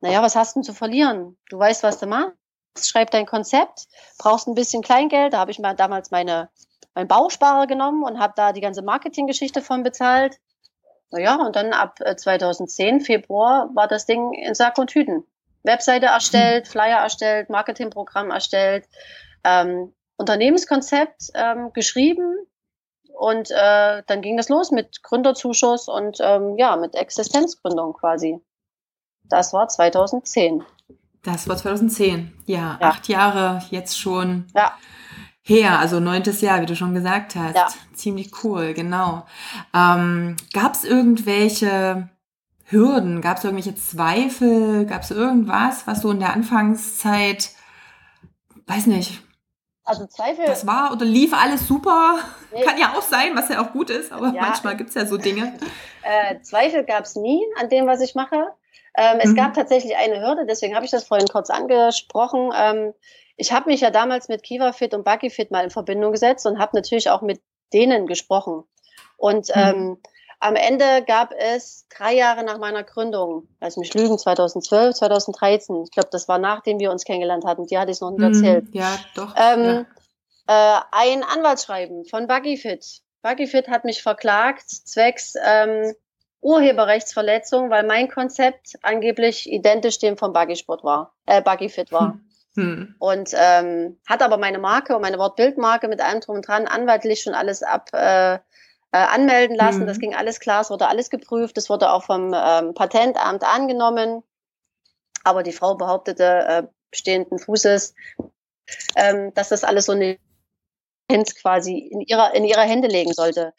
naja, 0.00 0.22
was 0.22 0.36
hast 0.36 0.54
du 0.54 0.60
denn 0.60 0.64
zu 0.64 0.74
verlieren? 0.74 1.38
Du 1.48 1.58
weißt, 1.58 1.82
was 1.82 1.98
du 1.98 2.06
machst. 2.06 2.36
Schreib 2.78 3.10
dein 3.10 3.26
Konzept, 3.26 3.86
brauchst 4.18 4.48
ein 4.48 4.54
bisschen 4.54 4.82
Kleingeld. 4.82 5.34
Da 5.34 5.38
habe 5.38 5.50
ich 5.50 5.58
mal 5.58 5.74
damals 5.74 6.10
meine, 6.10 6.48
mein 6.94 7.06
Bausparer 7.06 7.66
genommen 7.66 8.02
und 8.02 8.18
habe 8.18 8.32
da 8.34 8.52
die 8.52 8.60
ganze 8.60 8.82
Marketinggeschichte 8.82 9.62
von 9.62 9.82
bezahlt. 9.82 10.38
Naja, 11.12 11.36
und 11.36 11.56
dann 11.56 11.72
ab 11.72 11.98
2010, 12.16 12.96
äh, 12.96 13.00
Februar, 13.00 13.70
war 13.74 13.86
das 13.86 14.06
Ding 14.06 14.32
in 14.32 14.54
Sack 14.54 14.78
und 14.78 14.88
Tüten. 14.88 15.24
Webseite 15.62 16.06
erstellt, 16.06 16.66
Flyer 16.66 16.98
erstellt, 16.98 17.50
Marketingprogramm 17.50 18.30
erstellt, 18.30 18.88
ähm, 19.44 19.92
Unternehmenskonzept 20.16 21.30
ähm, 21.34 21.72
geschrieben 21.72 22.36
und 23.12 23.50
äh, 23.50 24.02
dann 24.06 24.22
ging 24.22 24.36
das 24.36 24.48
los 24.48 24.70
mit 24.70 25.02
Gründerzuschuss 25.02 25.88
und 25.88 26.18
ähm, 26.20 26.56
ja, 26.58 26.76
mit 26.76 26.94
Existenzgründung 26.94 27.92
quasi. 27.92 28.40
Das 29.24 29.52
war 29.52 29.68
2010. 29.68 30.64
Das 31.22 31.48
war 31.48 31.56
2010, 31.56 32.32
ja, 32.46 32.78
ja. 32.80 32.88
acht 32.88 33.06
Jahre 33.08 33.62
jetzt 33.70 33.98
schon. 33.98 34.46
Ja 34.54 34.76
her, 35.42 35.78
also 35.78 36.00
neuntes 36.00 36.40
Jahr, 36.40 36.60
wie 36.60 36.66
du 36.66 36.76
schon 36.76 36.94
gesagt 36.94 37.34
hast. 37.34 37.56
Ja. 37.56 37.68
Ziemlich 37.94 38.30
cool, 38.44 38.74
genau. 38.74 39.26
Ähm, 39.74 40.36
Gab 40.52 40.74
es 40.74 40.84
irgendwelche 40.84 42.08
Hürden? 42.64 43.20
Gab 43.20 43.38
es 43.38 43.44
irgendwelche 43.44 43.74
Zweifel? 43.74 44.86
Gab 44.86 45.02
es 45.02 45.10
irgendwas, 45.10 45.86
was 45.86 46.00
du 46.00 46.10
in 46.10 46.20
der 46.20 46.32
Anfangszeit, 46.32 47.50
weiß 48.66 48.86
nicht, 48.86 49.22
also 49.84 50.06
Zweifel. 50.06 50.46
Das 50.46 50.66
war 50.66 50.92
oder 50.92 51.04
lief 51.04 51.34
alles 51.34 51.66
super. 51.66 52.18
Nee. 52.52 52.62
Kann 52.62 52.78
ja 52.78 52.94
auch 52.96 53.02
sein, 53.02 53.34
was 53.34 53.48
ja 53.48 53.60
auch 53.60 53.72
gut 53.72 53.90
ist, 53.90 54.12
aber 54.12 54.28
ja. 54.28 54.40
manchmal 54.40 54.76
gibt 54.76 54.90
es 54.90 54.94
ja 54.94 55.06
so 55.06 55.16
Dinge. 55.16 55.52
Äh, 56.04 56.40
Zweifel 56.40 56.82
gab 56.82 57.04
es 57.04 57.14
nie 57.14 57.40
an 57.60 57.68
dem, 57.68 57.86
was 57.86 58.00
ich 58.00 58.16
mache. 58.16 58.48
Ähm, 58.96 59.20
es 59.20 59.30
mhm. 59.30 59.36
gab 59.36 59.54
tatsächlich 59.54 59.96
eine 59.96 60.20
Hürde, 60.20 60.46
deswegen 60.46 60.74
habe 60.74 60.84
ich 60.84 60.90
das 60.90 61.04
vorhin 61.04 61.28
kurz 61.28 61.48
angesprochen. 61.48 62.50
Ähm, 62.52 62.92
ich 63.36 63.52
habe 63.52 63.70
mich 63.70 63.80
ja 63.80 63.90
damals 63.90 64.28
mit 64.28 64.42
KiwaFit 64.42 64.94
und 64.94 65.04
BuggyFit 65.04 65.50
mal 65.50 65.64
in 65.64 65.70
Verbindung 65.70 66.12
gesetzt 66.12 66.46
und 66.46 66.58
habe 66.58 66.76
natürlich 66.76 67.10
auch 67.10 67.22
mit 67.22 67.40
denen 67.72 68.06
gesprochen. 68.06 68.64
Und 69.16 69.48
mhm. 69.48 69.62
ähm, 69.62 69.98
am 70.40 70.56
Ende 70.56 71.04
gab 71.06 71.32
es 71.32 71.86
drei 71.88 72.14
Jahre 72.14 72.44
nach 72.44 72.58
meiner 72.58 72.82
Gründung, 72.82 73.48
lass 73.60 73.76
mich 73.76 73.94
lügen, 73.94 74.18
2012, 74.18 74.96
2013, 74.96 75.84
ich 75.84 75.92
glaube, 75.92 76.08
das 76.10 76.26
war 76.26 76.38
nachdem 76.38 76.80
wir 76.80 76.90
uns 76.90 77.04
kennengelernt 77.04 77.44
hatten, 77.44 77.66
die 77.66 77.78
hatte 77.78 77.92
ich 77.92 78.00
noch 78.00 78.10
nicht 78.10 78.18
mhm. 78.18 78.34
erzählt. 78.34 78.68
Ja, 78.72 78.98
doch. 79.14 79.34
Ähm, 79.36 79.86
ja. 80.48 80.78
Äh, 80.78 80.80
ein 80.90 81.22
Anwaltsschreiben 81.22 82.04
von 82.06 82.26
BuggyFit. 82.26 83.02
BuggyFit 83.22 83.68
hat 83.68 83.84
mich 83.84 84.02
verklagt, 84.02 84.68
zwecks 84.68 85.34
ähm, 85.44 85.94
Urheberrechtsverletzung, 86.40 87.70
weil 87.70 87.86
mein 87.86 88.10
Konzept 88.10 88.74
angeblich 88.82 89.48
identisch 89.50 90.00
dem 90.00 90.18
von 90.18 90.32
Buggysport 90.32 90.82
war, 90.82 91.14
äh, 91.26 91.40
BuggyFit 91.40 91.92
war. 91.92 92.14
Hm. 92.14 92.28
Hm. 92.54 92.94
Und 92.98 93.30
ähm, 93.34 93.98
hat 94.06 94.22
aber 94.22 94.36
meine 94.36 94.58
Marke 94.58 94.94
und 94.94 95.02
meine 95.02 95.18
Wortbildmarke 95.18 95.88
mit 95.88 96.00
allem 96.00 96.20
drum 96.20 96.36
und 96.36 96.46
dran 96.46 96.66
anwaltlich 96.66 97.22
schon 97.22 97.34
alles 97.34 97.62
ab 97.62 97.88
äh, 97.94 98.34
äh, 98.34 98.40
anmelden 98.90 99.56
lassen. 99.56 99.80
Hm. 99.80 99.86
Das 99.86 99.98
ging 99.98 100.14
alles 100.14 100.38
klar, 100.38 100.60
es 100.60 100.70
wurde 100.70 100.86
alles 100.86 101.08
geprüft, 101.10 101.56
es 101.56 101.70
wurde 101.70 101.90
auch 101.90 102.04
vom 102.04 102.34
ähm, 102.36 102.74
Patentamt 102.74 103.42
angenommen. 103.42 104.22
Aber 105.24 105.42
die 105.42 105.52
Frau 105.52 105.76
behauptete 105.76 106.24
äh, 106.24 106.62
stehenden 106.92 107.38
Fußes, 107.38 107.94
ähm, 108.96 109.32
dass 109.34 109.48
das 109.48 109.64
alles 109.64 109.86
so 109.86 109.92
eine 109.92 110.18
quasi 111.42 111.76
in 111.76 112.00
ihrer, 112.00 112.34
in 112.34 112.44
ihrer 112.44 112.62
Hände 112.62 112.88
legen 112.88 113.12
sollte. 113.12 113.52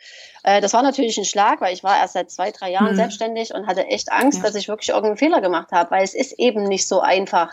Äh, 0.43 0.62
das 0.62 0.73
war 0.73 0.81
natürlich 0.81 1.17
ein 1.17 1.25
Schlag, 1.25 1.62
weil 1.62 1.73
ich 1.73 1.83
war 1.83 1.97
erst 1.97 2.13
seit 2.13 2.31
zwei, 2.31 2.51
drei 2.51 2.71
Jahren 2.71 2.93
mhm. 2.93 2.97
selbstständig 2.97 3.53
und 3.53 3.67
hatte 3.67 3.85
echt 3.85 4.12
Angst, 4.12 4.39
ja. 4.39 4.45
dass 4.45 4.55
ich 4.55 4.67
wirklich 4.67 4.89
irgendeinen 4.89 5.17
Fehler 5.17 5.41
gemacht 5.41 5.71
habe, 5.71 5.91
weil 5.91 6.03
es 6.03 6.15
ist 6.15 6.33
eben 6.39 6.63
nicht 6.63 6.88
so 6.88 7.01
einfach, 7.01 7.51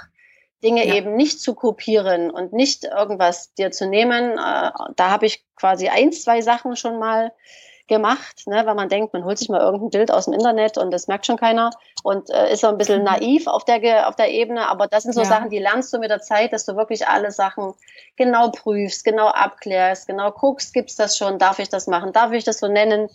Dinge 0.63 0.87
ja. 0.87 0.95
eben 0.95 1.17
nicht 1.17 1.41
zu 1.41 1.55
kopieren 1.55 2.31
und 2.31 2.53
nicht 2.53 2.85
irgendwas 2.85 3.55
dir 3.55 3.71
zu 3.71 3.87
nehmen. 3.87 4.33
Äh, 4.33 4.71
da 4.97 5.11
habe 5.11 5.27
ich 5.27 5.45
quasi 5.57 5.89
ein, 5.89 6.13
zwei 6.13 6.43
Sachen 6.43 6.77
schon 6.77 6.99
mal 6.99 7.33
gemacht, 7.91 8.47
ne, 8.47 8.65
weil 8.65 8.77
man 8.77 8.89
denkt, 8.89 9.13
man 9.13 9.25
holt 9.25 9.37
sich 9.37 9.49
mal 9.49 9.61
irgendein 9.61 9.91
Bild 9.91 10.11
aus 10.13 10.27
dem 10.27 10.35
Internet 10.35 10.79
und 10.79 10.93
das 10.93 11.09
merkt 11.09 11.27
schon 11.27 11.37
keiner 11.37 11.71
und 12.05 12.31
äh, 12.31 12.53
ist 12.53 12.61
so 12.61 12.69
ein 12.69 12.79
bisschen 12.79 13.01
mhm. 13.01 13.07
naiv 13.07 13.49
auf 13.49 13.65
der, 13.65 14.09
auf 14.09 14.15
der 14.15 14.31
Ebene. 14.31 14.69
Aber 14.69 14.87
das 14.87 15.03
sind 15.03 15.13
so 15.13 15.23
ja. 15.23 15.27
Sachen, 15.27 15.51
die 15.51 15.59
lernst 15.59 15.93
du 15.93 15.99
mit 15.99 16.09
der 16.09 16.21
Zeit, 16.21 16.53
dass 16.53 16.65
du 16.65 16.77
wirklich 16.77 17.09
alle 17.09 17.33
Sachen 17.33 17.75
genau 18.17 18.51
prüfst, 18.51 19.05
genau 19.05 19.27
abklärst, 19.27 20.07
genau 20.07 20.31
guckst, 20.31 20.73
gibt's 20.73 20.95
das 20.95 21.19
schon, 21.19 21.39
darf 21.39 21.59
ich 21.59 21.69
das 21.69 21.89
machen, 21.89 22.13
darf 22.13 22.33
ich 22.33 22.45
das 22.45 22.61
so 22.61 22.69
nennen. 22.69 23.09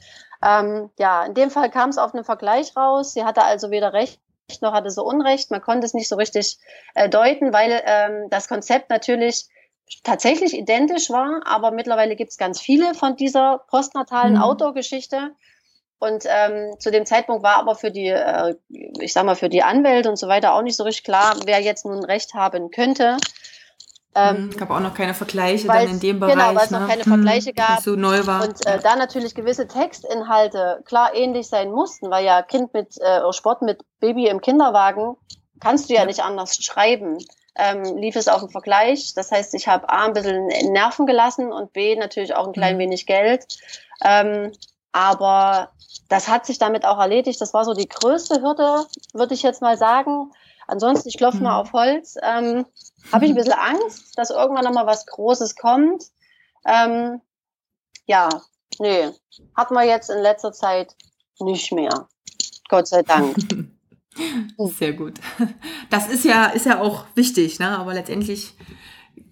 Ähm, 0.46 0.90
ja, 1.00 1.24
in 1.24 1.34
dem 1.34 1.50
Fall 1.50 1.72
kam 1.72 1.90
es 1.90 1.98
auf 1.98 2.14
einen 2.14 2.26
Vergleich 2.26 2.76
raus. 2.76 3.14
Sie 3.14 3.24
hatte 3.24 3.44
also 3.44 3.72
weder 3.72 3.94
recht 3.94 4.20
noch 4.62 4.74
hatte 4.74 4.92
so 4.92 5.04
Unrecht. 5.04 5.52
Man 5.52 5.62
konnte 5.62 5.86
es 5.86 5.94
nicht 5.94 6.08
so 6.08 6.16
richtig 6.16 6.58
äh, 6.94 7.10
deuten, 7.10 7.54
weil 7.54 7.82
ähm, 7.86 8.30
das 8.30 8.48
Konzept 8.48 8.90
natürlich 8.90 9.46
tatsächlich 10.04 10.56
identisch 10.56 11.10
war, 11.10 11.42
aber 11.46 11.72
mittlerweile 11.72 12.16
gibt 12.16 12.32
es 12.32 12.38
ganz 12.38 12.60
viele 12.60 12.94
von 12.96 13.16
dieser 13.16 13.60
postnatalen 13.70 14.36
mhm. 14.36 14.42
Outdoor-Geschichte. 14.42 15.32
Und 15.98 16.26
ähm, 16.28 16.76
zu 16.80 16.92
dem 16.92 17.06
Zeitpunkt 17.06 17.44
war 17.44 17.58
aber 17.58 17.76
für 17.76 17.92
die, 17.92 18.08
äh, 18.08 18.56
ich 19.00 19.14
sag 19.14 19.26
mal, 19.26 19.36
für 19.36 19.50
die 19.50 19.64
Anwälte 19.64 20.10
und 20.10 20.18
so 20.18 20.28
weiter 20.28 20.54
auch 20.54 20.62
nicht 20.62 20.76
so 20.76 20.84
richtig 20.84 21.06
klar, 21.06 21.38
wer 21.46 21.62
jetzt 21.62 21.86
nun 21.86 22.04
Recht 22.04 22.34
haben 22.34 22.70
könnte. 22.70 23.18
Ähm, 24.16 24.50
es 24.50 24.58
gab 24.58 24.70
auch 24.70 24.80
noch 24.80 24.94
keine 24.94 25.14
Vergleiche 25.14 25.68
dann 25.68 25.90
in 25.90 26.00
dem 26.00 26.20
Bereich. 26.20 26.34
Genau, 26.34 26.56
weil 26.56 26.66
es 26.66 26.72
noch 26.72 26.80
ne? 26.82 26.88
keine 26.88 27.04
Vergleiche 27.04 27.50
hm, 27.50 27.56
gab. 27.56 27.82
So 27.82 27.96
neu 27.96 28.26
war. 28.26 28.44
Und 28.44 28.66
äh, 28.66 28.80
da 28.80 28.96
natürlich 28.96 29.36
gewisse 29.36 29.68
Textinhalte 29.68 30.82
klar 30.86 31.14
ähnlich 31.14 31.48
sein 31.48 31.72
mussten, 31.72 32.10
weil 32.10 32.26
ja 32.26 32.42
Kind 32.42 32.74
mit 32.74 32.98
äh, 33.02 33.22
Sport 33.34 33.62
mit 33.62 33.84
Baby 34.00 34.28
im 34.28 34.42
Kinderwagen 34.42 35.18
kannst 35.60 35.90
du 35.90 35.94
ja, 35.94 36.02
ja. 36.02 36.06
nicht 36.06 36.24
anders 36.24 36.64
schreiben 36.64 37.18
ähm, 37.56 37.98
lief 37.98 38.16
es 38.16 38.28
auf 38.28 38.42
den 38.42 38.50
Vergleich. 38.50 39.14
Das 39.14 39.32
heißt, 39.32 39.54
ich 39.56 39.68
habe 39.68 39.90
A, 39.90 40.06
ein 40.06 40.14
bisschen 40.14 40.48
Nerven 40.72 41.06
gelassen 41.06 41.52
und 41.52 41.74
B, 41.74 41.96
natürlich 41.96 42.36
auch 42.36 42.48
ein 42.48 42.54
klein 42.54 42.76
mhm. 42.76 42.80
wenig 42.80 43.06
Geld. 43.06 43.46
Ähm, 44.04 44.52
aber 44.92 45.72
das 46.10 46.28
hat 46.28 46.46
sich 46.46 46.58
damit 46.58 46.86
auch 46.86 47.00
erledigt. 47.00 47.40
Das 47.42 47.54
war 47.54 47.66
so 47.66 47.74
die 47.74 47.88
größte 47.88 48.42
Hürde, 48.42 48.86
würde 49.14 49.34
ich 49.34 49.44
jetzt 49.44 49.62
mal 49.62 49.78
sagen. 49.78 50.32
Ansonsten, 50.68 51.10
ich 51.10 51.18
klopfe 51.18 51.38
mhm. 51.38 51.44
mal 51.44 51.60
auf 51.60 51.74
Holz. 51.74 52.16
Ähm, 52.22 52.66
habe 53.12 53.26
ich 53.26 53.32
ein 53.32 53.36
bisschen 53.36 53.54
Angst, 53.54 54.18
dass 54.18 54.30
irgendwann 54.30 54.66
nochmal 54.66 54.88
was 54.88 55.06
Großes 55.06 55.56
kommt. 55.56 56.04
Ähm, 56.66 57.22
ja, 58.08 58.30
nee, 58.80 59.10
hat 59.56 59.72
man 59.72 59.88
jetzt 59.88 60.10
in 60.10 60.20
letzter 60.20 60.52
Zeit 60.52 60.96
nicht 61.40 61.72
mehr. 61.72 62.08
Gott 62.70 62.88
sei 62.88 63.04
Dank. 63.04 63.36
Sehr 64.58 64.94
gut. 64.94 65.20
Das 65.90 66.08
ist 66.08 66.24
ja, 66.24 66.46
ist 66.46 66.66
ja 66.66 66.80
auch 66.80 67.06
wichtig, 67.16 67.60
ne? 67.60 67.78
aber 67.78 67.94
letztendlich 67.94 68.54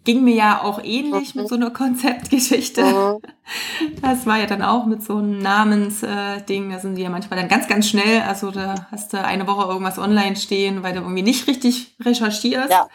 ging 0.03 0.23
mir 0.23 0.35
ja 0.35 0.61
auch 0.61 0.83
ähnlich 0.83 1.35
mit 1.35 1.47
so 1.47 1.55
einer 1.55 1.71
Konzeptgeschichte. 1.71 3.19
Das 4.01 4.25
war 4.25 4.37
ja 4.37 4.45
dann 4.45 4.61
auch 4.61 4.85
mit 4.85 5.03
so 5.03 5.17
einem 5.17 5.39
Namensding, 5.39 6.71
da 6.71 6.79
sind 6.79 6.95
die 6.95 7.01
ja 7.01 7.09
manchmal 7.09 7.39
dann 7.39 7.49
ganz, 7.49 7.67
ganz 7.67 7.87
schnell. 7.89 8.21
Also 8.21 8.51
da 8.51 8.87
hast 8.91 9.13
du 9.13 9.23
eine 9.23 9.47
Woche 9.47 9.69
irgendwas 9.69 9.99
online 9.99 10.35
stehen, 10.35 10.83
weil 10.83 10.93
du 10.93 11.01
irgendwie 11.01 11.23
nicht 11.23 11.47
richtig 11.47 11.95
recherchierst. 12.03 12.71
Ja. 12.71 12.87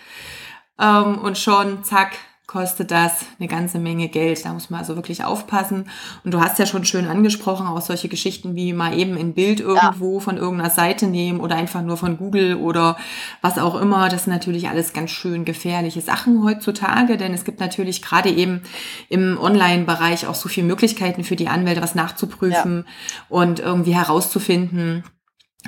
Ähm, 0.80 1.18
und 1.18 1.38
schon, 1.38 1.84
zack, 1.84 2.12
kostet 2.48 2.90
das 2.90 3.26
eine 3.38 3.46
ganze 3.46 3.78
Menge 3.78 4.08
Geld. 4.08 4.42
Da 4.42 4.54
muss 4.54 4.70
man 4.70 4.80
also 4.80 4.96
wirklich 4.96 5.22
aufpassen. 5.22 5.90
Und 6.24 6.32
du 6.32 6.40
hast 6.40 6.58
ja 6.58 6.64
schon 6.64 6.86
schön 6.86 7.06
angesprochen, 7.06 7.66
auch 7.66 7.82
solche 7.82 8.08
Geschichten 8.08 8.56
wie 8.56 8.72
mal 8.72 8.98
eben 8.98 9.18
ein 9.18 9.34
Bild 9.34 9.60
irgendwo 9.60 10.14
ja. 10.14 10.20
von 10.20 10.38
irgendeiner 10.38 10.70
Seite 10.70 11.08
nehmen 11.08 11.40
oder 11.40 11.56
einfach 11.56 11.82
nur 11.82 11.98
von 11.98 12.16
Google 12.16 12.56
oder 12.56 12.96
was 13.42 13.58
auch 13.58 13.78
immer. 13.78 14.08
Das 14.08 14.24
sind 14.24 14.32
natürlich 14.32 14.70
alles 14.70 14.94
ganz 14.94 15.10
schön 15.10 15.44
gefährliche 15.44 16.00
Sachen 16.00 16.42
heutzutage, 16.42 17.18
denn 17.18 17.34
es 17.34 17.44
gibt 17.44 17.60
natürlich 17.60 18.00
gerade 18.00 18.30
eben 18.30 18.62
im 19.10 19.38
Online-Bereich 19.38 20.26
auch 20.26 20.34
so 20.34 20.48
viele 20.48 20.66
Möglichkeiten 20.66 21.24
für 21.24 21.36
die 21.36 21.48
Anwälte, 21.48 21.82
was 21.82 21.94
nachzuprüfen 21.94 22.86
ja. 22.86 23.26
und 23.28 23.60
irgendwie 23.60 23.94
herauszufinden, 23.94 25.04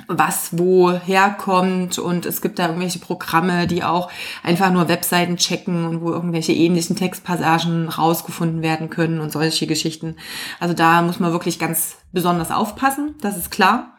was 0.07 0.57
woher 0.57 1.31
kommt 1.31 1.99
und 1.99 2.25
es 2.25 2.41
gibt 2.41 2.59
da 2.59 2.67
irgendwelche 2.67 2.99
Programme, 2.99 3.67
die 3.67 3.83
auch 3.83 4.09
einfach 4.41 4.71
nur 4.71 4.87
Webseiten 4.87 5.35
checken 5.35 5.85
und 5.85 6.01
wo 6.01 6.11
irgendwelche 6.11 6.53
ähnlichen 6.53 6.95
Textpassagen 6.95 7.89
rausgefunden 7.89 8.61
werden 8.61 8.89
können 8.89 9.19
und 9.19 9.31
solche 9.31 9.67
Geschichten. 9.67 10.15
Also 10.59 10.73
da 10.73 11.01
muss 11.01 11.19
man 11.19 11.33
wirklich 11.33 11.59
ganz 11.59 11.97
besonders 12.13 12.51
aufpassen, 12.51 13.15
das 13.21 13.37
ist 13.37 13.51
klar. 13.51 13.97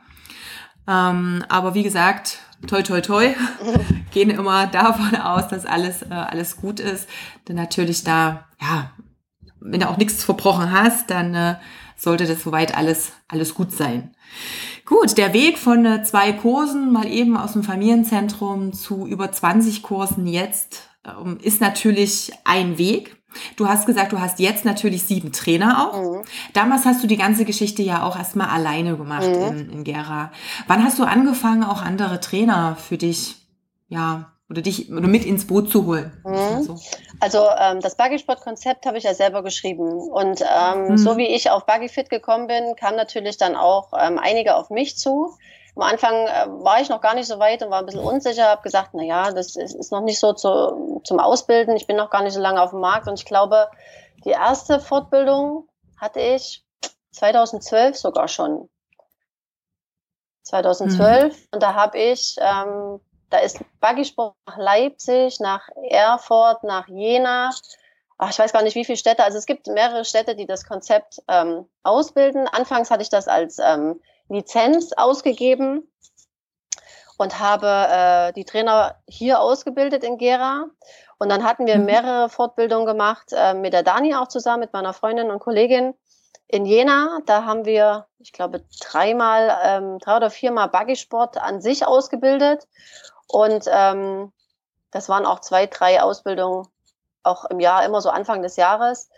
Ähm, 0.89 1.45
aber 1.49 1.75
wie 1.75 1.83
gesagt, 1.83 2.39
toi 2.67 2.83
toi 2.83 3.01
toi, 3.01 3.35
gehen 4.13 4.31
immer 4.31 4.67
davon 4.67 5.15
aus, 5.17 5.49
dass 5.49 5.67
alles, 5.67 6.03
äh, 6.03 6.15
alles 6.15 6.57
gut 6.57 6.81
ist. 6.81 7.09
Denn 7.49 7.57
natürlich 7.57 8.03
da, 8.03 8.47
ja, 8.61 8.93
wenn 9.61 9.81
du 9.81 9.89
auch 9.89 9.99
nichts 9.99 10.25
verbrochen 10.25 10.73
hast, 10.73 11.11
dann 11.11 11.35
äh, 11.35 11.57
sollte 11.97 12.27
das 12.27 12.43
soweit 12.43 12.77
alles, 12.77 13.13
alles 13.29 13.55
gut 13.55 13.73
sein. 13.73 14.15
Gut, 14.85 15.17
der 15.17 15.33
Weg 15.33 15.59
von 15.59 15.85
äh, 15.85 16.03
zwei 16.03 16.33
Kursen 16.33 16.93
mal 16.93 17.07
eben 17.07 17.37
aus 17.37 17.53
dem 17.53 17.63
Familienzentrum 17.63 18.73
zu 18.73 19.07
über 19.07 19.31
20 19.31 19.83
Kursen 19.83 20.27
jetzt 20.27 20.89
ähm, 21.07 21.39
ist 21.43 21.61
natürlich 21.61 22.33
ein 22.45 22.79
Weg. 22.79 23.17
Du 23.57 23.69
hast 23.69 23.87
gesagt, 23.87 24.13
du 24.13 24.21
hast 24.21 24.41
jetzt 24.41 24.65
natürlich 24.65 25.05
sieben 25.05 25.33
Trainer 25.33 25.89
auch. 25.89 26.19
Mhm. 26.19 26.23
Damals 26.53 26.85
hast 26.85 27.03
du 27.03 27.07
die 27.07 27.17
ganze 27.17 27.45
Geschichte 27.45 27.83
ja 27.83 28.03
auch 28.03 28.19
erstmal 28.19 28.49
alleine 28.49 28.97
gemacht 28.97 29.29
mhm. 29.29 29.59
in, 29.59 29.71
in 29.71 29.85
Gera. 29.85 30.33
Wann 30.67 30.85
hast 30.85 30.99
du 30.99 31.05
angefangen, 31.05 31.65
auch 31.65 31.83
andere 31.83 32.21
Trainer 32.21 32.77
für 32.77 32.99
dich, 32.99 33.37
ja, 33.89 34.33
oder 34.53 34.61
dich 34.61 34.93
oder 34.93 35.09
mit 35.09 35.25
ins 35.25 35.47
Boot 35.47 35.71
zu 35.71 35.87
holen. 35.87 36.13
Mhm. 36.25 36.63
So. 36.63 36.77
Also 37.21 37.47
ähm, 37.59 37.81
das 37.81 37.97
Buggy-Sport-Konzept 37.97 38.85
habe 38.85 38.99
ich 38.99 39.05
ja 39.05 39.15
selber 39.15 39.43
geschrieben. 39.43 39.91
Und 40.11 40.43
ähm, 40.43 40.89
mhm. 40.89 40.99
so 40.99 41.17
wie 41.17 41.27
ich 41.27 41.51
auf 41.51 41.65
Buggy-Fit 41.65 42.11
gekommen 42.11 42.47
bin, 42.47 42.77
kam 42.77 42.95
natürlich 42.97 43.39
dann 43.39 43.57
auch 43.57 43.93
ähm, 43.99 44.19
einige 44.19 44.57
auf 44.57 44.69
mich 44.69 44.99
zu. 44.99 45.35
Am 45.75 45.83
Anfang 45.83 46.15
äh, 46.15 46.47
war 46.65 46.83
ich 46.83 46.91
noch 46.91 47.01
gar 47.01 47.15
nicht 47.15 47.27
so 47.27 47.39
weit 47.39 47.63
und 47.63 47.71
war 47.71 47.79
ein 47.79 47.87
bisschen 47.87 48.03
unsicher, 48.03 48.51
habe 48.51 48.63
gesagt, 48.63 48.91
na 48.93 49.03
ja, 49.03 49.33
das 49.33 49.57
ist, 49.57 49.75
ist 49.75 49.91
noch 49.91 50.03
nicht 50.03 50.21
so 50.21 50.35
zu, 50.35 51.01
zum 51.05 51.19
Ausbilden. 51.19 51.77
Ich 51.77 51.87
bin 51.87 51.97
noch 51.97 52.11
gar 52.11 52.23
nicht 52.23 52.35
so 52.35 52.41
lange 52.41 52.61
auf 52.61 52.71
dem 52.71 52.81
Markt 52.81 53.09
und 53.09 53.19
ich 53.19 53.25
glaube, 53.25 53.69
die 54.27 54.31
erste 54.31 54.81
Fortbildung 54.81 55.67
hatte 55.99 56.21
ich 56.21 56.63
2012 57.13 57.97
sogar 57.97 58.29
schon. 58.29 58.69
2012 60.43 61.33
mhm. 61.33 61.39
und 61.53 61.63
da 61.63 61.75
habe 61.75 61.99
ich 61.99 62.37
ähm, 62.41 63.01
da 63.33 63.39
ist 63.39 63.61
Buggysport 63.81 64.35
nach 64.47 64.59
Leipzig, 64.59 65.41
nach 65.41 65.69
Erfurt, 65.89 66.63
nach 66.65 66.87
Jena. 66.89 67.51
Ach, 68.19 68.31
ich 68.31 68.39
weiß 68.39 68.53
gar 68.53 68.63
nicht, 68.63 68.75
wie 68.75 68.85
viele 68.85 68.99
Städte. 68.99 69.25
Also 69.25 69.39
es 69.39 69.47
gibt 69.47 69.67
mehrere 69.67 70.05
Städte, 70.05 70.37
die 70.37 70.47
das 70.47 70.65
Konzept 70.65 71.23
ähm, 71.29 71.67
ausbilden. 71.83 72.47
Anfangs 72.47 72.91
hatte 72.91 73.03
ich 73.03 73.09
das 73.09 73.29
als 73.29 73.59
ähm, 73.59 74.01
Lizenz 74.29 74.93
ausgegeben 74.93 75.91
und 77.19 77.39
habe 77.41 77.67
äh, 77.69 78.33
die 78.33 78.45
Trainer 78.45 78.97
hier 79.09 79.41
ausgebildet 79.41 80.05
in 80.05 80.19
Gera. 80.19 80.67
Und 81.19 81.29
dann 81.29 81.45
hatten 81.45 81.67
wir 81.67 81.79
mhm. 81.79 81.87
mehrere 81.87 82.29
Fortbildungen 82.29 82.87
gemacht, 82.87 83.33
äh, 83.33 83.55
mit 83.55 83.73
der 83.73 83.83
Dani 83.83 84.15
auch 84.15 84.29
zusammen, 84.29 84.61
mit 84.61 84.73
meiner 84.73 84.93
Freundin 84.93 85.31
und 85.31 85.39
Kollegin 85.39 85.95
in 86.49 86.67
Jena. 86.67 87.21
Da 87.27 87.45
haben 87.45 87.65
wir, 87.65 88.07
ich 88.19 88.33
glaube, 88.33 88.65
dreimal, 88.81 89.57
ähm, 89.65 89.99
drei 89.99 90.17
oder 90.17 90.31
viermal 90.31 90.69
Buggysport 90.69 91.39
an 91.39 91.61
sich 91.61 91.87
ausgebildet. 91.87 92.69
Und 93.33 93.65
ähm, 93.67 94.31
das 94.91 95.09
waren 95.09 95.25
auch 95.25 95.41
zwei, 95.41 95.67
drei 95.67 96.03
Ausbildungen, 96.03 96.69
auch 97.23 97.47
im 97.47 97.61
Jahr, 97.61 97.85
immer 97.85 98.01
so 98.01 98.11
Anfang 98.11 98.43
des 98.43 98.57
Jahres. 98.57 99.09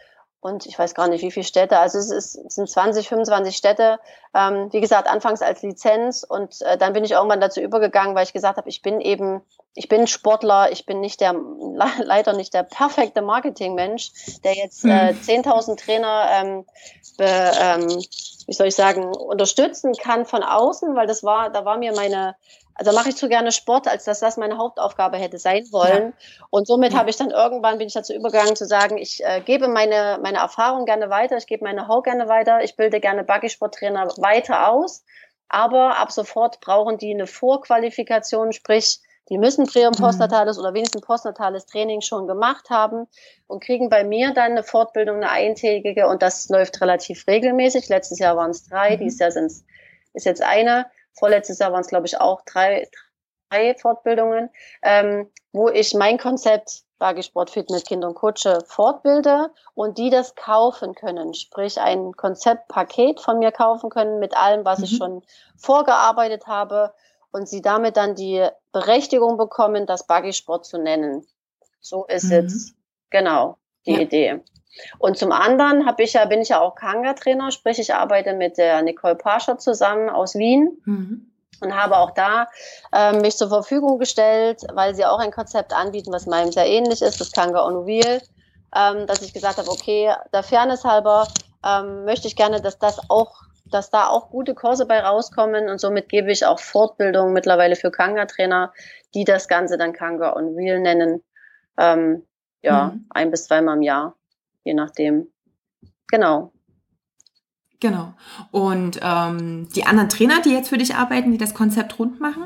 Und 0.41 0.67
ich 0.67 0.79
weiß 0.79 0.95
gar 0.95 1.09
nicht, 1.09 1.23
wie 1.23 1.31
viele 1.31 1.47
Städte. 1.47 1.79
Also 1.79 1.99
es, 1.99 2.11
ist, 2.11 2.37
es 2.37 2.55
sind 2.55 2.69
20, 2.69 3.09
25 3.09 3.57
Städte. 3.57 3.99
Ähm, 4.35 4.71
wie 4.73 4.81
gesagt, 4.83 5.09
anfangs 5.09 5.41
als 5.41 5.63
Lizenz. 5.63 6.23
Und 6.23 6.61
äh, 6.61 6.77
dann 6.77 6.93
bin 6.93 7.03
ich 7.03 7.13
irgendwann 7.13 7.41
dazu 7.41 7.61
übergegangen, 7.61 8.15
weil 8.15 8.25
ich 8.25 8.35
gesagt 8.35 8.59
habe, 8.59 8.69
ich 8.69 8.83
bin 8.83 9.01
eben, 9.01 9.41
ich 9.75 9.89
bin 9.89 10.07
Sportler, 10.07 10.71
ich 10.71 10.87
bin 10.87 11.01
nicht 11.01 11.21
der, 11.23 11.35
leider 12.05 12.35
nicht 12.35 12.53
der 12.53 12.63
perfekte 12.63 13.23
Marketingmensch, 13.23 14.13
der 14.45 14.55
jetzt 14.55 14.85
äh, 14.85 15.15
10.000 15.15 15.67
hm. 15.67 15.77
Trainer, 15.79 16.29
ähm, 16.31 16.67
be, 17.17 17.53
ähm, 17.61 18.03
wie 18.47 18.53
soll 18.53 18.69
ich 18.69 18.75
sagen, 18.75 19.05
unterstützen 19.05 19.93
kann 19.95 20.27
von 20.27 20.43
außen, 20.43 20.95
weil 20.97 21.07
das 21.07 21.23
war, 21.23 21.51
da 21.51 21.65
war 21.65 21.79
mir 21.79 21.93
meine, 21.95 22.37
also 22.75 22.93
mache 22.93 23.11
ich 23.11 23.17
zu 23.17 23.29
gerne 23.29 23.53
Sport, 23.53 23.87
als 23.87 24.05
dass 24.05 24.21
das 24.21 24.37
meine 24.37 24.59
Hauptaufgabe 24.59 25.17
hätte 25.17 25.39
sein 25.39 25.67
wollen. 25.71 26.13
Ja. 26.17 26.47
Und 26.51 26.67
somit 26.67 26.93
ja. 26.93 26.99
habe 26.99 27.11
ich 27.11 27.17
dann 27.17 27.31
irgendwann 27.31 27.79
bin 27.79 27.87
ich 27.87 27.95
dazu 27.95 28.13
übergegangen 28.13 28.57
zu 28.57 28.67
sagen, 28.67 28.99
ich 28.99 29.25
äh, 29.25 29.41
gebe 29.41 29.69
meine 29.69 30.19
meine 30.23 30.39
Erfahrung 30.39 30.85
gerne 30.85 31.11
weiter, 31.11 31.37
ich 31.37 31.47
gebe 31.47 31.65
meine 31.65 31.89
How 31.89 32.03
gerne 32.03 32.29
weiter, 32.29 32.63
ich 32.63 32.77
bilde 32.77 33.01
gerne 33.01 33.25
Buggy-Sporttrainer 33.25 34.07
weiter 34.19 34.69
aus. 34.71 35.05
Aber 35.49 35.99
ab 35.99 36.11
sofort 36.11 36.61
brauchen 36.61 36.99
die 36.99 37.15
eine 37.15 37.27
Vorqualifikation, 37.27 38.53
sprich, 38.53 39.01
die 39.31 39.39
müssen 39.39 39.67
prä- 39.67 39.87
und 39.87 39.99
postnatales 39.99 40.57
mhm. 40.57 40.65
oder 40.65 40.75
wenigstens 40.75 41.03
postnatales 41.03 41.67
Training 41.67 42.01
schon 42.01 42.27
gemacht 42.27 42.71
haben 42.71 43.07
und 43.47 43.63
kriegen 43.63 43.89
bei 43.89 44.05
mir 44.05 44.33
dann 44.35 44.53
eine 44.53 44.63
Fortbildung, 44.63 45.17
eine 45.17 45.31
eintägige 45.31 46.09
und 46.09 46.23
das 46.23 46.49
läuft 46.49 46.81
relativ 46.81 47.27
regelmäßig. 47.27 47.89
Letztes 47.89 48.19
Jahr 48.19 48.37
waren 48.37 48.51
es 48.51 48.69
drei, 48.69 48.97
mhm. 48.97 49.01
dieses 49.01 49.19
Jahr 49.19 49.31
sind 49.31 49.53
ist 50.17 50.27
jetzt 50.27 50.43
eine 50.43 50.87
vorletztes 51.15 51.59
Jahr 51.59 51.73
waren 51.73 51.81
es, 51.81 51.89
glaube 51.89 52.07
ich, 52.07 52.21
auch 52.21 52.43
drei, 52.43 52.89
drei 53.49 53.75
Fortbildungen, 53.75 54.51
ähm, 54.83 55.31
wo 55.53 55.69
ich 55.69 55.95
mein 55.95 56.19
Konzept 56.19 56.83
Bagisport 56.99 57.51
Fit 57.51 57.71
mit 57.71 57.87
Kind 57.87 58.05
und 58.05 58.15
Kutsche 58.15 58.61
fortbilde 58.67 59.51
und 59.75 59.99
die 59.99 60.11
das 60.11 60.35
kaufen 60.37 60.95
können, 60.95 61.35
sprich 61.35 61.81
ein 61.81 62.13
Konzeptpaket 62.13 63.21
von 63.21 63.39
mir 63.39 63.53
kaufen 63.53 63.91
können 63.91 64.21
mit 64.21 64.37
allem, 64.37 64.65
was 64.65 64.79
mhm. 64.79 64.85
ich 64.85 64.97
schon 64.97 65.23
vorgearbeitet 65.57 66.47
habe 66.47 66.95
und 67.35 67.49
sie 67.49 67.63
damit 67.63 67.97
dann 67.97 68.15
die 68.15 68.47
Berechtigung 68.71 69.37
bekommen, 69.37 69.87
das 69.87 70.07
Buggy-Sport 70.07 70.65
zu 70.65 70.79
nennen. 70.79 71.27
So 71.81 72.05
ist 72.05 72.27
mhm. 72.27 72.31
jetzt 72.31 72.75
genau 73.11 73.59
die 73.87 73.95
ja. 73.95 73.99
Idee. 73.99 74.41
Und 74.99 75.19
zum 75.19 75.33
anderen 75.33 75.85
habe 75.85 76.05
ich 76.05 76.13
ja, 76.13 76.25
bin 76.27 76.41
ich 76.41 76.51
ja 76.51 76.61
auch 76.61 76.77
Kanga-Trainer, 76.77 77.51
sprich 77.51 77.81
ich 77.81 77.93
arbeite 77.93 78.35
mit 78.35 78.57
der 78.57 78.83
Nicole 78.83 79.17
Pascher 79.17 79.59
zusammen 79.59 80.09
aus 80.09 80.37
Wien. 80.37 80.81
Mhm 80.85 81.31
und 81.61 81.73
habe 81.75 81.97
auch 81.97 82.11
da 82.11 82.49
äh, 82.93 83.13
mich 83.13 83.37
zur 83.37 83.49
Verfügung 83.49 83.99
gestellt, 83.99 84.63
weil 84.75 84.95
sie 84.95 85.07
auch 85.07 85.21
ein 85.21 85.31
Konzept 85.31 85.73
anbieten, 85.73 86.13
was 86.13 86.27
meinem 86.27 86.51
sehr 86.51 86.67
ähnlich 86.67 87.01
ist, 87.01 87.21
das 87.21 87.31
Kanga 87.31 87.65
Onuil, 87.65 88.21
ähm, 88.75 89.07
dass 89.07 89.23
ich 89.23 89.33
gesagt 89.33 89.59
habe, 89.59 89.71
okay, 89.71 90.13
der 90.33 90.43
Fairness 90.43 90.83
halber 90.85 91.29
ähm, 91.65 92.05
möchte 92.05 92.27
ich 92.27 92.35
gerne, 92.35 92.61
dass 92.61 92.79
das 92.79 92.99
auch 93.09 93.45
dass 93.75 93.91
da 93.91 94.07
auch 94.07 94.31
gute 94.31 94.55
Kurse 94.55 94.87
bei 94.87 95.01
rauskommen 95.01 95.69
und 95.69 95.81
somit 95.81 96.09
gebe 96.09 96.31
ich 96.31 96.47
auch 96.47 96.61
Fortbildung 96.61 97.33
mittlerweile 97.33 97.75
für 97.75 97.91
Kanga-Trainer, 97.91 98.73
die 99.15 99.25
das 99.25 99.49
Ganze 99.49 99.77
dann 99.77 99.93
Kanga 99.93 100.35
on 100.37 100.57
Wheel 100.57 100.81
nennen. 100.81 101.23
Ähm, 101.77 102.23
ja, 102.63 102.93
mhm. 102.95 103.07
ein 103.11 103.31
bis 103.31 103.47
zweimal 103.47 103.77
im 103.77 103.83
Jahr, 103.83 104.15
je 104.63 104.75
nachdem. 104.75 105.27
Genau. 106.07 106.53
Genau. 107.81 108.15
Und 108.53 109.01
ähm, 109.03 109.69
die 109.75 109.85
anderen 109.85 110.09
Trainer, 110.09 110.41
die 110.41 110.53
jetzt 110.53 110.69
für 110.69 110.79
dich 110.79 110.95
arbeiten, 110.95 111.33
die 111.33 111.39
das 111.39 111.53
Konzept 111.53 111.99
rund 111.99 112.21
machen, 112.21 112.45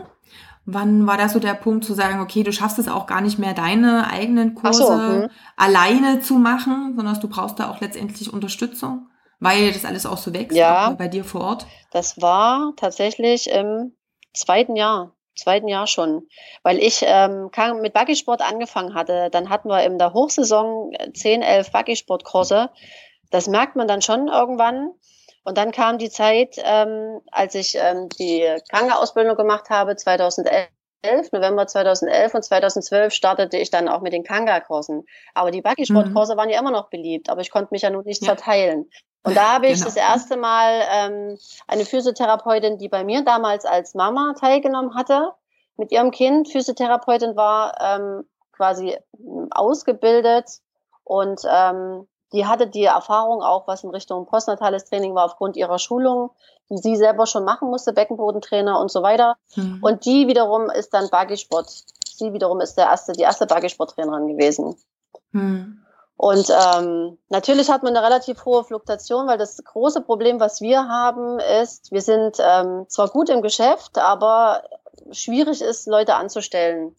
wann 0.64 1.06
war 1.06 1.18
da 1.18 1.28
so 1.28 1.38
der 1.38 1.54
Punkt 1.54 1.84
zu 1.84 1.94
sagen, 1.94 2.20
okay, 2.20 2.42
du 2.42 2.52
schaffst 2.52 2.78
es 2.78 2.88
auch 2.88 3.06
gar 3.06 3.20
nicht 3.20 3.38
mehr, 3.38 3.54
deine 3.54 4.10
eigenen 4.10 4.54
Kurse 4.54 4.82
so, 4.82 4.92
hm. 4.92 5.28
alleine 5.56 6.20
zu 6.20 6.38
machen, 6.38 6.94
sondern 6.96 7.20
du 7.20 7.28
brauchst 7.28 7.60
da 7.60 7.70
auch 7.70 7.80
letztendlich 7.80 8.32
Unterstützung? 8.32 9.08
Weil 9.40 9.72
das 9.72 9.84
alles 9.84 10.06
auch 10.06 10.18
so 10.18 10.32
wächst 10.34 10.56
ja, 10.56 10.90
bei 10.90 11.08
dir 11.08 11.24
vor 11.24 11.42
Ort? 11.42 11.66
Das 11.90 12.20
war 12.20 12.72
tatsächlich 12.76 13.50
im 13.50 13.96
zweiten 14.34 14.76
Jahr, 14.76 15.14
zweiten 15.36 15.68
Jahr 15.68 15.86
schon, 15.86 16.26
weil 16.62 16.78
ich 16.78 17.02
ähm, 17.04 17.50
mit 17.80 17.92
Buggy-Sport 17.92 18.42
angefangen 18.42 18.94
hatte. 18.94 19.28
Dann 19.30 19.48
hatten 19.48 19.68
wir 19.68 19.84
in 19.84 19.98
der 19.98 20.12
Hochsaison 20.12 20.92
10, 21.14 21.42
11 21.42 21.72
Buggy-Sport-Kurse. 21.72 22.70
Das 23.30 23.46
merkt 23.46 23.76
man 23.76 23.88
dann 23.88 24.02
schon 24.02 24.28
irgendwann. 24.28 24.92
Und 25.44 25.56
dann 25.56 25.72
kam 25.72 25.98
die 25.98 26.10
Zeit, 26.10 26.56
ähm, 26.58 27.20
als 27.30 27.54
ich 27.54 27.76
ähm, 27.76 28.08
die 28.18 28.44
Kanga-Ausbildung 28.70 29.36
gemacht 29.36 29.70
habe, 29.70 29.96
2011. 29.96 30.68
2011, 31.02 31.32
November 31.32 31.66
2011 31.66 32.34
und 32.34 32.42
2012 32.42 33.12
startete 33.12 33.56
ich 33.56 33.70
dann 33.70 33.88
auch 33.88 34.00
mit 34.00 34.12
den 34.12 34.24
Kanga-Kursen. 34.24 35.04
Aber 35.34 35.50
die 35.50 35.62
Buggy-Sport-Kurse 35.62 36.34
mhm. 36.34 36.38
waren 36.38 36.50
ja 36.50 36.58
immer 36.58 36.70
noch 36.70 36.90
beliebt, 36.90 37.30
aber 37.30 37.40
ich 37.40 37.50
konnte 37.50 37.68
mich 37.72 37.82
ja 37.82 37.90
nun 37.90 38.04
nicht 38.04 38.22
ja. 38.22 38.28
zerteilen. 38.28 38.90
Und 39.24 39.36
da 39.36 39.54
habe 39.54 39.66
ich 39.66 39.74
genau. 39.74 39.86
das 39.86 39.96
erste 39.96 40.36
Mal 40.36 40.82
ähm, 40.90 41.38
eine 41.66 41.84
Physiotherapeutin, 41.84 42.78
die 42.78 42.88
bei 42.88 43.04
mir 43.04 43.24
damals 43.24 43.64
als 43.64 43.94
Mama 43.94 44.34
teilgenommen 44.38 44.94
hatte, 44.94 45.32
mit 45.76 45.92
ihrem 45.92 46.10
Kind 46.10 46.48
Physiotherapeutin 46.50 47.36
war, 47.36 47.74
ähm, 47.80 48.24
quasi 48.52 48.96
ausgebildet 49.50 50.60
und 51.04 51.40
ähm, 51.48 52.06
die 52.32 52.46
hatte 52.46 52.66
die 52.66 52.84
Erfahrung 52.84 53.42
auch, 53.42 53.66
was 53.66 53.84
in 53.84 53.90
Richtung 53.90 54.26
postnatales 54.26 54.84
Training 54.84 55.14
war, 55.14 55.24
aufgrund 55.24 55.56
ihrer 55.56 55.78
Schulung, 55.78 56.30
die 56.68 56.76
sie 56.76 56.96
selber 56.96 57.26
schon 57.26 57.44
machen 57.44 57.70
musste, 57.70 57.94
Beckenbodentrainer 57.94 58.78
und 58.78 58.90
so 58.90 59.02
weiter. 59.02 59.36
Mhm. 59.56 59.78
Und 59.82 60.04
die 60.04 60.26
wiederum 60.26 60.68
ist 60.68 60.92
dann 60.92 61.08
Buggy-Sport. 61.08 61.70
Sie 62.04 62.32
wiederum 62.34 62.60
ist 62.60 62.74
der 62.74 62.86
erste, 62.86 63.12
die 63.12 63.22
erste 63.22 63.46
Buggy-Sport-Trainerin 63.46 64.28
gewesen. 64.28 64.76
Mhm. 65.32 65.82
Und 66.18 66.50
ähm, 66.50 67.16
natürlich 67.28 67.70
hat 67.70 67.84
man 67.84 67.96
eine 67.96 68.04
relativ 68.04 68.44
hohe 68.44 68.64
Fluktuation, 68.64 69.28
weil 69.28 69.38
das 69.38 69.62
große 69.62 70.00
Problem, 70.00 70.40
was 70.40 70.60
wir 70.60 70.88
haben, 70.88 71.38
ist, 71.62 71.92
wir 71.92 72.00
sind 72.00 72.38
ähm, 72.40 72.86
zwar 72.88 73.08
gut 73.08 73.28
im 73.30 73.40
Geschäft, 73.40 73.98
aber 73.98 74.64
schwierig 75.12 75.62
ist, 75.62 75.86
Leute 75.86 76.16
anzustellen. 76.16 76.96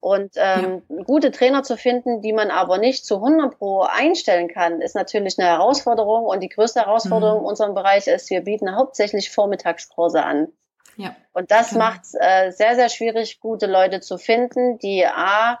Und 0.00 0.32
ähm, 0.36 0.82
ja. 0.88 1.02
gute 1.04 1.30
Trainer 1.30 1.62
zu 1.62 1.76
finden, 1.76 2.22
die 2.22 2.32
man 2.32 2.50
aber 2.50 2.78
nicht 2.78 3.04
zu 3.04 3.16
100 3.16 3.58
pro 3.58 3.82
einstellen 3.82 4.48
kann, 4.48 4.80
ist 4.80 4.94
natürlich 4.94 5.38
eine 5.38 5.48
Herausforderung. 5.48 6.24
Und 6.24 6.40
die 6.40 6.48
größte 6.48 6.80
Herausforderung 6.80 7.40
mhm. 7.40 7.44
in 7.44 7.48
unserem 7.50 7.74
Bereich 7.74 8.06
ist, 8.06 8.30
wir 8.30 8.40
bieten 8.40 8.74
hauptsächlich 8.74 9.30
Vormittagskurse 9.30 10.22
an. 10.22 10.48
Ja. 10.96 11.14
Und 11.34 11.50
das 11.50 11.70
genau. 11.70 11.84
macht 11.84 12.04
es 12.04 12.14
äh, 12.18 12.50
sehr, 12.50 12.76
sehr 12.76 12.88
schwierig, 12.88 13.40
gute 13.40 13.66
Leute 13.66 14.00
zu 14.00 14.16
finden, 14.16 14.78
die 14.78 15.04
A, 15.06 15.58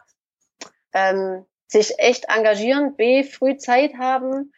ähm, 0.94 1.44
sich 1.74 1.98
echt 1.98 2.26
engagieren, 2.28 2.96
B, 2.96 3.22
früh 3.22 3.56
Zeit 3.56 3.94
haben 3.98 4.52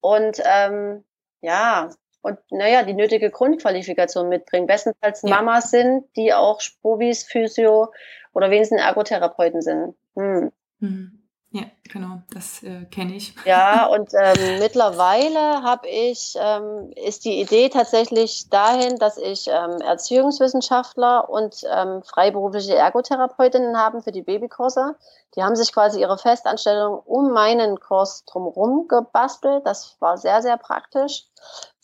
und 0.00 0.42
ähm, 0.44 1.04
ja, 1.40 1.90
und 2.22 2.38
naja, 2.50 2.82
die 2.82 2.94
nötige 2.94 3.30
Grundqualifikation 3.30 4.28
mitbringen. 4.28 4.66
Bestenfalls 4.66 5.22
ja. 5.22 5.30
Mamas 5.30 5.70
sind, 5.70 6.04
die 6.16 6.34
auch 6.34 6.60
Spobis, 6.60 7.22
Physio 7.22 7.92
oder 8.32 8.50
wenigstens 8.50 8.80
Ergotherapeuten 8.80 9.62
sind. 9.62 9.94
Hm. 10.16 10.52
Mhm. 10.80 11.25
Ja, 11.56 11.62
genau, 11.90 12.20
das 12.34 12.62
äh, 12.62 12.84
kenne 12.90 13.14
ich. 13.14 13.34
Ja, 13.46 13.86
und 13.86 14.12
ähm, 14.12 14.58
mittlerweile 14.58 15.62
habe 15.62 15.88
ich, 15.88 16.34
ähm, 16.38 16.90
ist 16.94 17.24
die 17.24 17.40
Idee 17.40 17.70
tatsächlich 17.70 18.50
dahin, 18.50 18.98
dass 18.98 19.16
ich 19.16 19.46
ähm, 19.48 19.80
Erziehungswissenschaftler 19.80 21.30
und 21.30 21.62
ähm, 21.74 22.02
freiberufliche 22.02 22.74
Ergotherapeutinnen 22.74 23.78
haben 23.78 24.02
für 24.02 24.12
die 24.12 24.20
Babykurse. 24.20 24.96
Die 25.34 25.42
haben 25.42 25.56
sich 25.56 25.72
quasi 25.72 26.00
ihre 26.00 26.18
Festanstellung 26.18 26.98
um 27.06 27.30
meinen 27.30 27.80
Kurs 27.80 28.26
drumherum 28.26 28.86
gebastelt. 28.86 29.64
Das 29.64 29.96
war 30.00 30.18
sehr, 30.18 30.42
sehr 30.42 30.58
praktisch. 30.58 31.24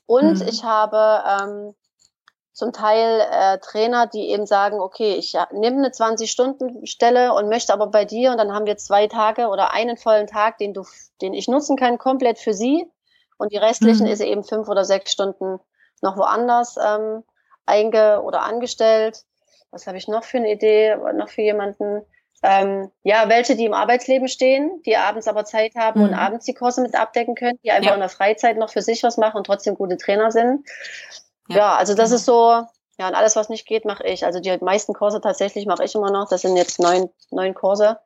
Und 0.05 0.41
mhm. 0.41 0.49
ich 0.49 0.65
habe 0.65 1.23
ähm, 1.27 1.75
zum 2.53 2.73
Teil 2.73 3.21
äh, 3.31 3.59
Trainer, 3.59 4.07
die 4.07 4.31
eben 4.31 4.47
sagen, 4.47 4.81
okay, 4.81 5.15
ich 5.15 5.33
ja, 5.33 5.49
nehme 5.53 5.79
eine 5.79 5.89
20-Stunden-Stelle 5.89 7.33
und 7.33 7.49
möchte 7.49 7.73
aber 7.73 7.87
bei 7.87 8.05
dir 8.05 8.31
und 8.31 8.39
dann 8.39 8.53
haben 8.53 8.67
wir 8.67 8.77
zwei 8.77 9.07
Tage 9.07 9.49
oder 9.49 9.73
einen 9.73 9.97
vollen 9.97 10.27
Tag, 10.27 10.59
den 10.59 10.75
du, 10.75 10.85
den 11.23 11.33
ich 11.33 11.49
nutzen 11.49 11.77
kann, 11.77 11.99
komplett 11.99 12.39
für 12.39 12.53
sie. 12.53 12.87
Und 13.39 13.53
die 13.53 13.57
restlichen 13.57 14.07
mhm. 14.07 14.13
ist 14.13 14.21
eben 14.21 14.45
fünf 14.45 14.69
oder 14.69 14.85
sechs 14.85 15.13
Stunden 15.13 15.59
noch 16.03 16.17
woanders 16.17 16.77
ähm, 16.77 17.25
einge- 17.67 18.21
oder 18.21 18.43
angestellt. 18.43 19.25
Was 19.71 19.87
habe 19.87 19.97
ich 19.97 20.07
noch 20.07 20.25
für 20.25 20.37
eine 20.37 20.53
Idee, 20.53 20.97
noch 21.15 21.31
für 21.31 21.43
jemanden? 21.43 22.03
Ähm, 22.43 22.91
ja, 23.03 23.29
welche, 23.29 23.57
die 23.57 23.65
im 23.65 23.73
Arbeitsleben 23.73 24.29
stehen, 24.29 24.83
die 24.85 24.97
abends 24.97 25.29
aber 25.29 25.45
Zeit 25.45 25.77
haben 25.77 26.01
mhm. 26.01 26.09
und 26.09 26.15
abends 26.15 26.45
die 26.45 26.55
Kurse 26.55 26.83
mit 26.83 26.95
abdecken 26.95 27.37
können, 27.37 27.59
die 27.65 27.71
einfach 27.71 27.91
ja. 27.91 27.95
in 27.95 28.01
der 28.01 28.09
Freizeit 28.09 28.59
noch 28.59 28.71
für 28.71 28.83
sich 28.83 29.03
was 29.05 29.17
machen 29.17 29.39
und 29.39 29.47
trotzdem 29.47 29.77
gute 29.77 29.97
Trainer 29.97 30.33
sind. 30.33 30.67
Ja, 31.49 31.57
ja 31.57 31.75
also 31.77 31.95
das 31.95 32.11
genau. 32.11 32.17
ist 32.17 32.25
so, 32.25 32.67
ja, 32.99 33.09
und 33.09 33.15
alles, 33.15 33.37
was 33.37 33.49
nicht 33.49 33.67
geht, 33.67 33.85
mache 33.85 34.05
ich. 34.05 34.25
Also 34.25 34.41
die 34.41 34.57
meisten 34.59 34.95
Kurse 34.95 35.21
tatsächlich 35.21 35.67
mache 35.67 35.85
ich 35.85 35.95
immer 35.95 36.11
noch. 36.11 36.29
Das 36.29 36.43
sind 36.43 36.57
jetzt 36.57 36.79
neun, 36.79 37.11
neun 37.31 37.55
Kurse. 37.55 37.99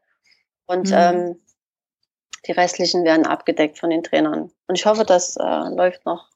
Und 0.67 0.91
mhm. 0.91 0.97
ähm, 0.97 1.43
die 2.47 2.53
restlichen 2.53 3.05
werden 3.05 3.27
abgedeckt 3.27 3.79
von 3.79 3.91
den 3.91 4.03
Trainern. 4.03 4.51
Und 4.69 4.75
ich 4.79 4.87
hoffe, 4.87 5.05
das 5.05 5.37
äh, 5.37 5.69
läuft 5.69 6.07
noch. 6.07 6.29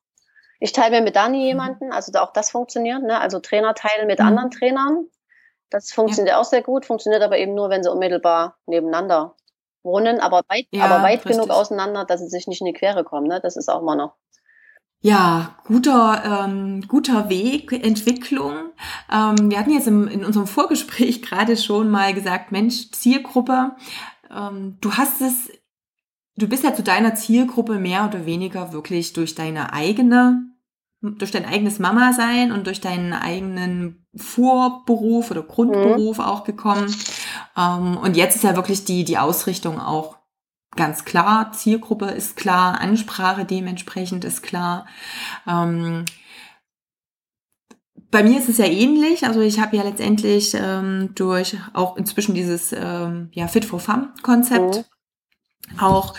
Ich 0.59 0.73
teile 0.73 0.97
mir 0.97 1.03
mit 1.03 1.17
Dani 1.17 1.39
mhm. 1.39 1.45
jemanden, 1.45 1.93
also 1.93 2.13
auch 2.19 2.33
das 2.33 2.51
funktioniert, 2.51 3.03
ne? 3.03 3.21
Also 3.21 3.41
Trainer 3.41 3.75
teilen 3.75 4.07
mit 4.07 4.19
mhm. 4.19 4.27
anderen 4.27 4.51
Trainern. 4.51 5.07
Das 5.71 5.93
funktioniert 5.93 6.35
ja. 6.35 6.41
auch 6.41 6.45
sehr 6.45 6.63
gut, 6.63 6.85
funktioniert 6.85 7.23
aber 7.23 7.39
eben 7.39 7.55
nur, 7.55 7.71
wenn 7.71 7.83
sie 7.83 7.91
unmittelbar 7.91 8.59
nebeneinander 8.67 9.37
wohnen, 9.83 10.21
aber 10.21 10.43
weit, 10.49 10.67
ja, 10.73 10.85
aber 10.85 11.03
weit 11.03 11.25
genug 11.25 11.49
auseinander, 11.49 12.05
dass 12.05 12.21
sie 12.21 12.29
sich 12.29 12.47
nicht 12.47 12.61
in 12.61 12.67
die 12.67 12.73
Quere 12.73 13.05
kommen. 13.05 13.29
Ne? 13.29 13.41
Das 13.41 13.57
ist 13.57 13.69
auch 13.69 13.81
mal 13.81 13.95
noch 13.95 14.17
ja, 15.03 15.57
guter, 15.65 16.45
ähm, 16.45 16.83
guter 16.87 17.31
Weg, 17.31 17.73
Entwicklung. 17.73 18.53
Ähm, 19.11 19.51
wir 19.51 19.59
hatten 19.59 19.73
jetzt 19.73 19.89
im, 19.89 20.07
in 20.09 20.25
unserem 20.25 20.47
Vorgespräch 20.47 21.23
gerade 21.23 21.57
schon 21.57 21.91
mal 21.91 22.13
gesagt, 22.13 22.53
Mensch, 22.53 22.91
Zielgruppe, 22.91 23.73
ähm, 24.31 24.77
du 24.81 24.93
hast 24.93 25.23
es, 25.23 25.51
du 26.37 26.49
bist 26.49 26.65
ja 26.65 26.75
zu 26.75 26.83
deiner 26.83 27.15
Zielgruppe 27.15 27.79
mehr 27.79 28.07
oder 28.07 28.27
weniger 28.27 28.73
wirklich 28.73 29.15
durch 29.15 29.35
deine 29.35 29.73
eigene, 29.73 30.47
durch 31.01 31.31
dein 31.31 31.47
eigenes 31.47 31.79
Mama 31.79 32.13
sein 32.13 32.53
und 32.53 32.67
durch 32.67 32.83
deinen 32.83 33.15
eigenen 33.15 34.07
Vorberuf 34.15 35.31
oder 35.31 35.43
Grundberuf 35.43 36.19
mhm. 36.19 36.25
auch 36.25 36.45
gekommen. 36.45 36.95
Ähm, 37.57 37.97
und 37.97 38.19
jetzt 38.19 38.37
ist 38.37 38.45
ja 38.45 38.55
wirklich 38.55 38.85
die, 38.85 39.05
die 39.05 39.17
Ausrichtung 39.17 39.81
auch 39.81 40.20
ganz 40.77 41.05
klar, 41.05 41.53
Zielgruppe 41.53 42.07
ist 42.07 42.37
klar, 42.37 42.81
Ansprache 42.81 43.45
dementsprechend 43.45 44.25
ist 44.25 44.43
klar. 44.43 44.87
Ähm, 45.47 46.05
bei 48.11 48.23
mir 48.23 48.39
ist 48.39 48.49
es 48.49 48.59
ja 48.59 48.67
ähnlich. 48.67 49.25
Also 49.25 49.41
ich 49.41 49.61
habe 49.61 49.77
ja 49.77 49.83
letztendlich 49.83 50.55
ähm, 50.55 51.11
durch 51.15 51.57
auch 51.73 51.97
inzwischen 51.97 52.35
dieses 52.35 52.73
ähm, 52.73 53.31
ja, 53.33 53.49
Fit 53.49 53.65
for 53.65 53.81
Fun 53.81 54.09
Konzept 54.23 54.85
mhm. 55.73 55.79
auch 55.79 56.15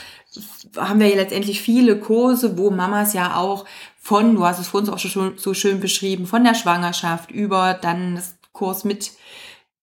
haben 0.77 0.99
wir 0.99 1.09
ja 1.09 1.15
letztendlich 1.15 1.61
viele 1.61 1.99
Kurse, 1.99 2.57
wo 2.57 2.69
Mamas 2.69 3.13
ja 3.13 3.35
auch 3.35 3.65
von, 3.97 4.35
du 4.35 4.45
hast 4.45 4.59
es 4.59 4.67
vor 4.67 4.79
uns 4.79 4.89
auch 4.89 4.97
schon 4.97 5.37
so 5.37 5.53
schön 5.53 5.79
beschrieben, 5.79 6.25
von 6.25 6.43
der 6.43 6.55
Schwangerschaft 6.55 7.31
über 7.31 7.73
dann 7.73 8.15
das 8.15 8.37
Kurs 8.53 8.83
mit 8.83 9.11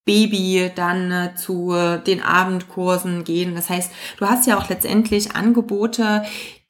Baby 0.09 0.71
dann 0.75 1.12
äh, 1.12 1.35
zu 1.37 1.75
den 2.07 2.23
Abendkursen 2.23 3.25
gehen. 3.25 3.55
Das 3.55 3.68
heißt, 3.68 3.92
du 4.16 4.27
hast 4.27 4.47
ja 4.47 4.59
auch 4.59 4.68
letztendlich 4.71 5.37
Angebote 5.37 6.25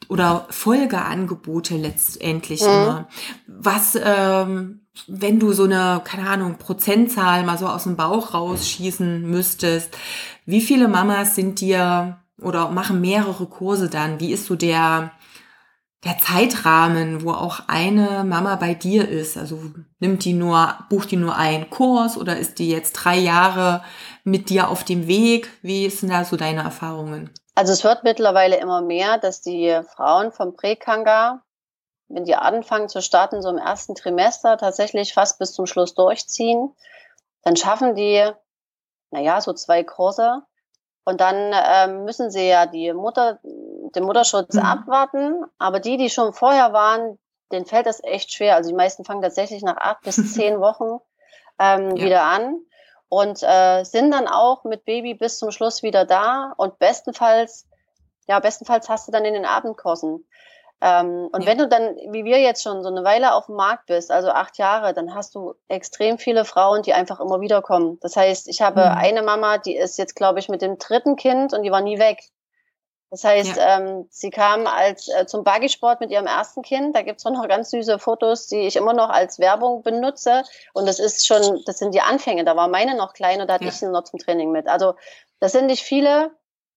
oder 0.08 0.46
Folgeangebote 0.50 1.76
letztendlich 1.76 2.62
mhm. 2.62 2.68
immer. 2.68 3.08
Was, 3.46 3.96
ähm, 4.02 4.80
wenn 5.06 5.38
du 5.38 5.52
so 5.52 5.64
eine, 5.64 6.00
keine 6.04 6.28
Ahnung, 6.28 6.56
Prozentzahl 6.58 7.44
mal 7.44 7.58
so 7.58 7.66
aus 7.66 7.84
dem 7.84 7.96
Bauch 7.96 8.34
rausschießen 8.34 9.22
müsstest, 9.30 9.96
wie 10.46 10.60
viele 10.60 10.88
Mamas 10.88 11.34
sind 11.34 11.60
dir 11.60 12.18
oder 12.40 12.70
machen 12.70 13.00
mehrere 13.00 13.46
Kurse 13.46 13.88
dann? 13.88 14.20
Wie 14.20 14.32
ist 14.32 14.46
so 14.46 14.56
der, 14.56 15.12
der 16.04 16.18
Zeitrahmen, 16.18 17.24
wo 17.24 17.32
auch 17.32 17.60
eine 17.66 18.24
Mama 18.24 18.56
bei 18.56 18.74
dir 18.74 19.08
ist? 19.08 19.36
Also 19.36 19.60
nimmt 19.98 20.24
die 20.24 20.32
nur, 20.32 20.74
bucht 20.88 21.10
die 21.10 21.16
nur 21.16 21.36
einen 21.36 21.70
Kurs 21.70 22.16
oder 22.16 22.36
ist 22.36 22.58
die 22.58 22.70
jetzt 22.70 22.92
drei 22.92 23.16
Jahre 23.16 23.82
mit 24.22 24.48
dir 24.48 24.68
auf 24.68 24.84
dem 24.84 25.08
Weg? 25.08 25.50
Wie 25.62 25.90
sind 25.90 26.10
da 26.10 26.24
so 26.24 26.36
deine 26.36 26.62
Erfahrungen? 26.62 27.30
Also 27.54 27.72
es 27.72 27.82
wird 27.82 28.04
mittlerweile 28.04 28.56
immer 28.56 28.80
mehr, 28.80 29.18
dass 29.18 29.40
die 29.40 29.80
Frauen 29.96 30.30
vom 30.30 30.54
Präkanga, 30.54 31.42
wenn 32.06 32.24
die 32.24 32.36
anfangen 32.36 32.88
zu 32.88 33.02
starten, 33.02 33.42
so 33.42 33.48
im 33.48 33.58
ersten 33.58 33.96
Trimester 33.96 34.56
tatsächlich 34.56 35.12
fast 35.12 35.40
bis 35.40 35.52
zum 35.52 35.66
Schluss 35.66 35.94
durchziehen, 35.94 36.72
dann 37.42 37.56
schaffen 37.56 37.96
die, 37.96 38.30
naja, 39.10 39.40
so 39.40 39.52
zwei 39.52 39.82
Kurse. 39.82 40.42
Und 41.04 41.20
dann 41.20 41.52
ähm, 41.52 42.04
müssen 42.04 42.30
sie 42.30 42.46
ja 42.46 42.66
die 42.66 42.92
Mutter, 42.92 43.40
den 43.94 44.04
Mutterschutz 44.04 44.54
mhm. 44.54 44.62
abwarten. 44.62 45.44
Aber 45.58 45.80
die, 45.80 45.96
die 45.96 46.10
schon 46.10 46.32
vorher 46.32 46.72
waren, 46.72 47.18
denen 47.52 47.66
fällt 47.66 47.86
das 47.86 48.02
echt 48.02 48.32
schwer. 48.32 48.56
Also 48.56 48.70
die 48.70 48.76
meisten 48.76 49.04
fangen 49.04 49.22
tatsächlich 49.22 49.62
nach 49.62 49.76
acht 49.76 50.02
bis 50.02 50.16
zehn 50.34 50.60
Wochen 50.60 51.00
ähm, 51.58 51.96
ja. 51.96 52.04
wieder 52.04 52.22
an 52.22 52.60
und 53.08 53.42
äh, 53.42 53.84
sind 53.84 54.10
dann 54.10 54.28
auch 54.28 54.64
mit 54.64 54.84
Baby 54.84 55.14
bis 55.14 55.38
zum 55.38 55.50
Schluss 55.50 55.82
wieder 55.82 56.04
da. 56.04 56.52
Und 56.56 56.78
bestenfalls, 56.78 57.66
ja, 58.26 58.38
bestenfalls 58.40 58.88
hast 58.88 59.08
du 59.08 59.12
dann 59.12 59.24
in 59.24 59.34
den 59.34 59.46
Abendkursen. 59.46 60.26
Ähm, 60.80 61.28
und 61.32 61.42
ja. 61.42 61.46
wenn 61.50 61.58
du 61.58 61.66
dann, 61.66 61.96
wie 62.10 62.24
wir 62.24 62.38
jetzt 62.38 62.62
schon 62.62 62.82
so 62.82 62.88
eine 62.88 63.02
Weile 63.02 63.34
auf 63.34 63.46
dem 63.46 63.56
Markt 63.56 63.86
bist, 63.86 64.12
also 64.12 64.28
acht 64.30 64.58
Jahre, 64.58 64.94
dann 64.94 65.14
hast 65.14 65.34
du 65.34 65.54
extrem 65.66 66.18
viele 66.18 66.44
Frauen, 66.44 66.82
die 66.82 66.94
einfach 66.94 67.18
immer 67.18 67.40
wieder 67.40 67.62
kommen. 67.62 67.98
Das 68.00 68.14
heißt, 68.14 68.46
ich 68.48 68.62
habe 68.62 68.80
mhm. 68.80 68.96
eine 68.96 69.22
Mama, 69.22 69.58
die 69.58 69.76
ist 69.76 69.98
jetzt, 69.98 70.14
glaube 70.14 70.38
ich, 70.38 70.48
mit 70.48 70.62
dem 70.62 70.78
dritten 70.78 71.16
Kind 71.16 71.52
und 71.52 71.62
die 71.64 71.72
war 71.72 71.80
nie 71.80 71.98
weg. 71.98 72.20
Das 73.10 73.24
heißt, 73.24 73.56
ja. 73.56 73.78
ähm, 73.78 74.06
sie 74.10 74.28
kam 74.28 74.66
als 74.66 75.08
äh, 75.08 75.26
zum 75.26 75.42
Buggysport 75.42 76.00
mit 76.00 76.10
ihrem 76.10 76.26
ersten 76.26 76.60
Kind. 76.62 76.94
Da 76.94 77.02
gibt's 77.02 77.24
auch 77.24 77.30
noch 77.30 77.48
ganz 77.48 77.70
süße 77.70 77.98
Fotos, 77.98 78.48
die 78.48 78.66
ich 78.66 78.76
immer 78.76 78.92
noch 78.92 79.08
als 79.08 79.38
Werbung 79.38 79.82
benutze. 79.82 80.42
Und 80.74 80.86
das 80.86 80.98
ist 80.98 81.26
schon, 81.26 81.62
das 81.64 81.78
sind 81.78 81.94
die 81.94 82.02
Anfänge. 82.02 82.44
Da 82.44 82.54
war 82.54 82.68
meine 82.68 82.96
noch 82.96 83.14
klein 83.14 83.40
und 83.40 83.48
da 83.48 83.54
hatte 83.54 83.64
ja. 83.64 83.70
ich 83.70 83.76
sie 83.76 83.86
noch 83.86 84.04
zum 84.04 84.18
Training 84.18 84.52
mit. 84.52 84.68
Also 84.68 84.94
das 85.40 85.52
sind 85.52 85.66
nicht 85.66 85.82
viele. 85.82 86.32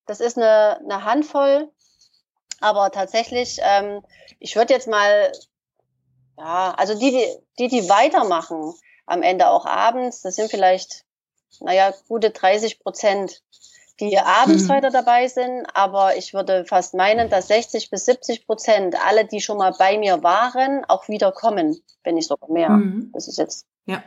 Das 0.06 0.22
ist 0.22 0.38
eine, 0.38 0.80
eine 0.80 1.04
Handvoll. 1.04 1.70
Aber 2.62 2.92
tatsächlich, 2.92 3.60
ähm, 3.64 4.02
ich 4.40 4.56
würde 4.56 4.74
jetzt 4.74 4.88
mal, 4.88 5.32
ja, 6.38 6.74
also 6.78 6.98
die, 6.98 7.12
die, 7.12 7.28
die, 7.60 7.68
die 7.68 7.90
weitermachen, 7.90 8.74
am 9.06 9.24
Ende 9.24 9.50
auch 9.50 9.66
abends, 9.66 10.22
das 10.22 10.36
sind 10.36 10.50
vielleicht, 10.50 11.04
naja, 11.60 11.94
gute 12.08 12.30
30 12.30 12.80
Prozent 12.80 13.42
die 14.10 14.18
abends 14.18 14.64
mhm. 14.64 14.70
weiter 14.70 14.90
dabei 14.90 15.28
sind, 15.28 15.66
aber 15.74 16.16
ich 16.18 16.34
würde 16.34 16.66
fast 16.66 16.94
meinen, 16.94 17.30
dass 17.30 17.48
60 17.48 17.90
bis 17.90 18.06
70 18.06 18.48
Prozent 18.48 18.96
alle, 19.06 19.26
die 19.26 19.42
schon 19.42 19.58
mal 19.58 19.74
bei 19.78 19.98
mir 19.98 20.24
waren, 20.24 20.84
auch 20.86 21.08
wieder 21.08 21.32
kommen, 21.32 21.82
wenn 22.04 22.16
nicht 22.16 22.28
sogar 22.28 22.50
mehr. 22.50 22.70
Mhm. 22.70 23.12
Das 23.14 23.28
ist 23.28 23.38
jetzt. 23.38 23.66
Ja. 23.86 24.04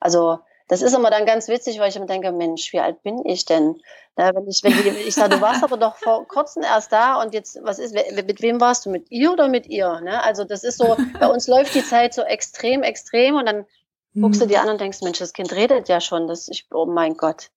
Also 0.00 0.38
das 0.68 0.82
ist 0.82 0.94
immer 0.94 1.10
dann 1.10 1.26
ganz 1.26 1.48
witzig, 1.48 1.78
weil 1.78 1.90
ich 1.90 1.96
immer 1.96 2.06
denke, 2.06 2.32
Mensch, 2.32 2.72
wie 2.72 2.80
alt 2.80 3.02
bin 3.02 3.24
ich 3.24 3.44
denn? 3.44 3.80
Ja, 4.18 4.34
wenn 4.34 4.48
ich, 4.48 4.62
wenn 4.64 4.72
ich, 4.72 5.06
ich 5.06 5.14
sage, 5.14 5.36
du 5.36 5.40
warst 5.40 5.62
aber 5.62 5.76
doch 5.76 5.96
vor 5.96 6.26
kurzem 6.26 6.64
erst 6.64 6.90
da 6.90 7.22
und 7.22 7.34
jetzt, 7.34 7.58
was 7.62 7.78
ist, 7.78 7.94
mit 7.94 8.42
wem 8.42 8.60
warst 8.60 8.84
du? 8.84 8.90
Mit 8.90 9.10
ihr 9.10 9.32
oder 9.32 9.46
mit 9.48 9.66
ihr? 9.66 10.00
Ne? 10.00 10.22
Also 10.22 10.44
das 10.44 10.64
ist 10.64 10.78
so, 10.78 10.96
bei 11.20 11.28
uns 11.28 11.46
läuft 11.46 11.74
die 11.74 11.84
Zeit 11.84 12.14
so 12.14 12.22
extrem, 12.22 12.82
extrem 12.82 13.36
und 13.36 13.46
dann 13.46 13.66
guckst 14.20 14.40
du 14.40 14.46
mhm. 14.46 14.48
dir 14.48 14.60
an 14.62 14.70
und 14.70 14.80
denkst, 14.80 15.02
Mensch, 15.02 15.18
das 15.18 15.32
Kind 15.32 15.52
redet 15.52 15.88
ja 15.88 16.00
schon. 16.00 16.26
Das 16.26 16.48
ich, 16.48 16.66
oh 16.72 16.86
mein 16.86 17.16
Gott. 17.16 17.50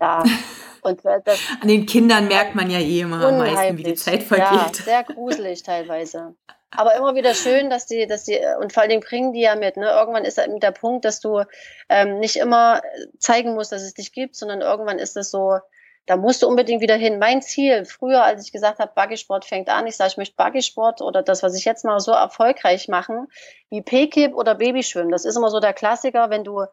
Ja, 0.00 0.22
und 0.82 1.00
das 1.04 1.38
An 1.60 1.68
den 1.68 1.86
Kindern 1.86 2.28
merkt 2.28 2.54
man 2.54 2.70
ja 2.70 2.78
eh 2.78 3.00
immer 3.00 3.24
am 3.24 3.38
meisten, 3.38 3.78
wie 3.78 3.82
die 3.82 3.94
Zeit 3.94 4.22
vergeht. 4.22 4.78
Ja, 4.78 4.84
sehr 4.84 5.04
gruselig 5.04 5.62
teilweise. 5.62 6.34
Aber 6.76 6.96
immer 6.96 7.14
wieder 7.14 7.34
schön, 7.34 7.70
dass 7.70 7.86
die, 7.86 8.06
dass 8.06 8.24
die, 8.24 8.38
und 8.60 8.72
vor 8.72 8.82
allen 8.82 8.90
Dingen 8.90 9.02
bringen 9.02 9.32
die 9.32 9.42
ja 9.42 9.54
mit. 9.54 9.76
Ne? 9.76 9.86
Irgendwann 9.86 10.24
ist 10.24 10.38
der 10.38 10.70
Punkt, 10.72 11.04
dass 11.04 11.20
du 11.20 11.42
ähm, 11.88 12.18
nicht 12.18 12.36
immer 12.36 12.82
zeigen 13.18 13.54
musst, 13.54 13.70
dass 13.70 13.82
es 13.82 13.94
dich 13.94 14.12
gibt, 14.12 14.34
sondern 14.34 14.60
irgendwann 14.60 14.98
ist 14.98 15.16
es 15.16 15.30
so, 15.30 15.58
da 16.06 16.16
musst 16.16 16.42
du 16.42 16.48
unbedingt 16.48 16.82
wieder 16.82 16.96
hin. 16.96 17.18
Mein 17.18 17.40
Ziel, 17.40 17.84
früher, 17.84 18.22
als 18.24 18.44
ich 18.44 18.52
gesagt 18.52 18.78
habe, 18.78 18.92
Buggysport 18.94 19.44
fängt 19.44 19.68
an, 19.70 19.86
ich 19.86 19.96
sage, 19.96 20.10
ich 20.10 20.16
möchte 20.16 20.36
Buggysport 20.36 21.00
oder 21.00 21.22
das, 21.22 21.42
was 21.42 21.54
ich 21.54 21.64
jetzt 21.64 21.84
mache, 21.84 22.00
so 22.00 22.12
erfolgreich 22.12 22.88
machen, 22.88 23.28
wie 23.70 23.80
P-Kip 23.80 24.34
oder 24.34 24.54
Babyschwimmen. 24.54 25.10
Das 25.10 25.24
ist 25.24 25.36
immer 25.36 25.50
so 25.50 25.60
der 25.60 25.72
Klassiker, 25.72 26.28
wenn 26.28 26.44
du 26.44 26.64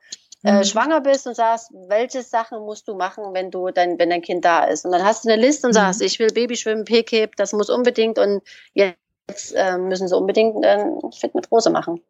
äh, 0.43 0.53
mhm. 0.53 0.63
schwanger 0.63 1.01
bist 1.01 1.27
und 1.27 1.35
sagst, 1.35 1.71
welche 1.87 2.23
Sachen 2.23 2.59
musst 2.59 2.87
du 2.87 2.95
machen, 2.95 3.33
wenn 3.33 3.51
du 3.51 3.69
dein, 3.69 3.99
wenn 3.99 4.09
dein 4.09 4.21
Kind 4.21 4.43
da 4.43 4.63
ist. 4.63 4.85
Und 4.85 4.91
dann 4.91 5.03
hast 5.03 5.23
du 5.23 5.29
eine 5.29 5.41
Liste 5.41 5.67
und 5.67 5.73
mhm. 5.73 5.75
sagst, 5.75 6.01
ich 6.01 6.19
will 6.19 6.31
Babyschwimmen, 6.31 6.85
PKIP, 6.85 7.35
das 7.35 7.53
muss 7.53 7.69
unbedingt 7.69 8.17
und 8.17 8.41
jetzt 8.73 9.53
äh, 9.53 9.77
müssen 9.77 10.07
sie 10.07 10.17
unbedingt 10.17 10.63
äh, 10.65 10.85
Fit 11.17 11.35
mit 11.35 11.51
Rose 11.51 11.69
machen. 11.69 12.01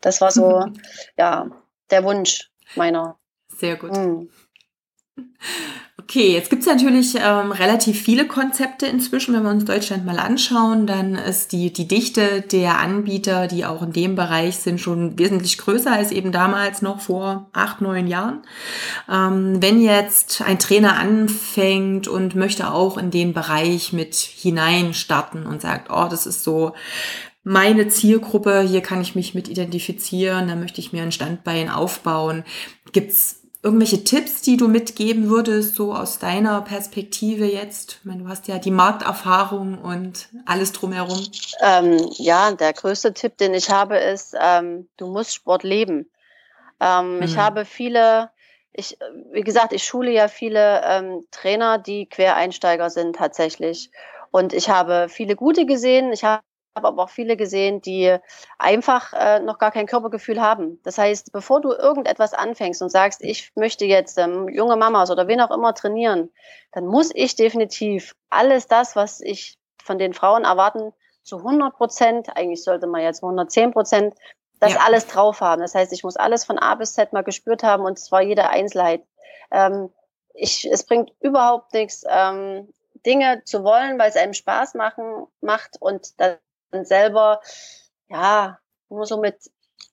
Das 0.00 0.20
war 0.20 0.30
so, 0.30 0.64
ja, 1.16 1.50
der 1.90 2.04
Wunsch 2.04 2.50
meiner. 2.76 3.18
Sehr 3.48 3.76
gut. 3.76 3.92
Mhm. 3.92 4.30
Okay, 5.98 6.32
jetzt 6.32 6.50
gibt 6.50 6.62
es 6.62 6.68
natürlich 6.68 7.14
ähm, 7.16 7.52
relativ 7.52 8.00
viele 8.00 8.26
Konzepte 8.26 8.86
inzwischen, 8.86 9.34
wenn 9.34 9.44
wir 9.44 9.50
uns 9.50 9.64
Deutschland 9.64 10.04
mal 10.04 10.18
anschauen, 10.18 10.86
dann 10.86 11.14
ist 11.14 11.52
die, 11.52 11.72
die 11.72 11.86
Dichte 11.86 12.42
der 12.42 12.80
Anbieter, 12.80 13.46
die 13.46 13.64
auch 13.64 13.82
in 13.82 13.92
dem 13.92 14.14
Bereich 14.14 14.56
sind, 14.56 14.80
schon 14.80 15.18
wesentlich 15.18 15.58
größer 15.58 15.92
als 15.92 16.10
eben 16.10 16.32
damals 16.32 16.82
noch 16.82 17.00
vor 17.00 17.48
acht, 17.52 17.80
neun 17.80 18.08
Jahren. 18.08 18.42
Ähm, 19.10 19.62
wenn 19.62 19.80
jetzt 19.80 20.42
ein 20.42 20.58
Trainer 20.58 20.98
anfängt 20.98 22.08
und 22.08 22.34
möchte 22.34 22.72
auch 22.72 22.98
in 22.98 23.10
den 23.10 23.32
Bereich 23.32 23.92
mit 23.92 24.14
hinein 24.14 24.94
starten 24.94 25.46
und 25.46 25.62
sagt, 25.62 25.88
oh, 25.90 26.08
das 26.10 26.26
ist 26.26 26.42
so 26.42 26.72
meine 27.44 27.88
Zielgruppe, 27.88 28.60
hier 28.62 28.82
kann 28.82 29.00
ich 29.00 29.14
mich 29.14 29.34
mit 29.34 29.48
identifizieren, 29.48 30.48
da 30.48 30.56
möchte 30.56 30.80
ich 30.80 30.92
mir 30.92 31.02
ein 31.02 31.12
Standbein 31.12 31.70
aufbauen, 31.70 32.44
gibt's 32.92 33.41
irgendwelche 33.62 34.02
Tipps, 34.02 34.42
die 34.42 34.56
du 34.56 34.66
mitgeben 34.66 35.28
würdest, 35.28 35.76
so 35.76 35.94
aus 35.94 36.18
deiner 36.18 36.60
Perspektive 36.62 37.46
jetzt? 37.46 37.98
Ich 38.00 38.04
meine, 38.04 38.24
du 38.24 38.28
hast 38.28 38.48
ja 38.48 38.58
die 38.58 38.72
Markterfahrung 38.72 39.78
und 39.78 40.28
alles 40.46 40.72
drumherum. 40.72 41.24
Ähm, 41.62 42.10
ja, 42.14 42.52
der 42.52 42.72
größte 42.72 43.14
Tipp, 43.14 43.38
den 43.38 43.54
ich 43.54 43.70
habe, 43.70 43.98
ist, 43.98 44.34
ähm, 44.40 44.88
du 44.96 45.06
musst 45.06 45.34
Sport 45.34 45.62
leben. 45.62 46.10
Ähm, 46.80 47.16
mhm. 47.16 47.22
Ich 47.22 47.36
habe 47.36 47.64
viele, 47.64 48.30
ich, 48.72 48.98
wie 49.30 49.42
gesagt, 49.42 49.72
ich 49.72 49.84
schule 49.84 50.10
ja 50.10 50.26
viele 50.26 50.82
ähm, 50.84 51.26
Trainer, 51.30 51.78
die 51.78 52.08
Quereinsteiger 52.08 52.90
sind 52.90 53.14
tatsächlich. 53.16 53.90
Und 54.32 54.52
ich 54.52 54.70
habe 54.70 55.06
viele 55.08 55.36
gute 55.36 55.66
gesehen. 55.66 56.12
Ich 56.12 56.24
habe 56.24 56.42
habe 56.74 56.88
aber 56.88 57.02
auch 57.02 57.10
viele 57.10 57.36
gesehen, 57.36 57.80
die 57.80 58.16
einfach 58.58 59.12
äh, 59.12 59.40
noch 59.40 59.58
gar 59.58 59.70
kein 59.70 59.86
Körpergefühl 59.86 60.40
haben. 60.40 60.80
Das 60.84 60.98
heißt, 60.98 61.32
bevor 61.32 61.60
du 61.60 61.72
irgendetwas 61.72 62.34
anfängst 62.34 62.82
und 62.82 62.90
sagst, 62.90 63.22
ich 63.22 63.52
möchte 63.54 63.84
jetzt 63.84 64.18
ähm, 64.18 64.48
junge 64.48 64.76
Mamas 64.76 65.10
oder 65.10 65.28
wen 65.28 65.40
auch 65.40 65.50
immer 65.50 65.74
trainieren, 65.74 66.30
dann 66.72 66.86
muss 66.86 67.10
ich 67.14 67.36
definitiv 67.36 68.14
alles 68.30 68.66
das, 68.66 68.96
was 68.96 69.20
ich 69.20 69.58
von 69.82 69.98
den 69.98 70.14
Frauen 70.14 70.44
erwarten, 70.44 70.92
zu 71.22 71.38
100 71.38 71.76
Prozent, 71.76 72.36
eigentlich 72.36 72.64
sollte 72.64 72.86
man 72.86 73.02
jetzt 73.02 73.22
110 73.22 73.72
Prozent, 73.72 74.14
das 74.58 74.74
ja. 74.74 74.80
alles 74.80 75.06
drauf 75.06 75.40
haben. 75.40 75.60
Das 75.60 75.74
heißt, 75.74 75.92
ich 75.92 76.04
muss 76.04 76.16
alles 76.16 76.44
von 76.44 76.58
A 76.58 76.74
bis 76.74 76.94
Z 76.94 77.12
mal 77.12 77.22
gespürt 77.22 77.62
haben 77.62 77.84
und 77.84 77.98
zwar 77.98 78.22
jede 78.22 78.48
Einzelheit. 78.48 79.04
Ähm, 79.50 79.90
ich, 80.34 80.64
es 80.70 80.84
bringt 80.84 81.12
überhaupt 81.20 81.74
nichts, 81.74 82.04
ähm, 82.08 82.72
Dinge 83.04 83.42
zu 83.44 83.64
wollen, 83.64 83.98
weil 83.98 84.08
es 84.08 84.16
einem 84.16 84.32
Spaß 84.32 84.74
machen 84.74 85.26
macht 85.40 85.76
und 85.80 86.18
das 86.20 86.38
und 86.72 86.86
selber, 86.86 87.40
ja, 88.08 88.58
nur 88.88 89.06
so 89.06 89.18
mit, 89.18 89.36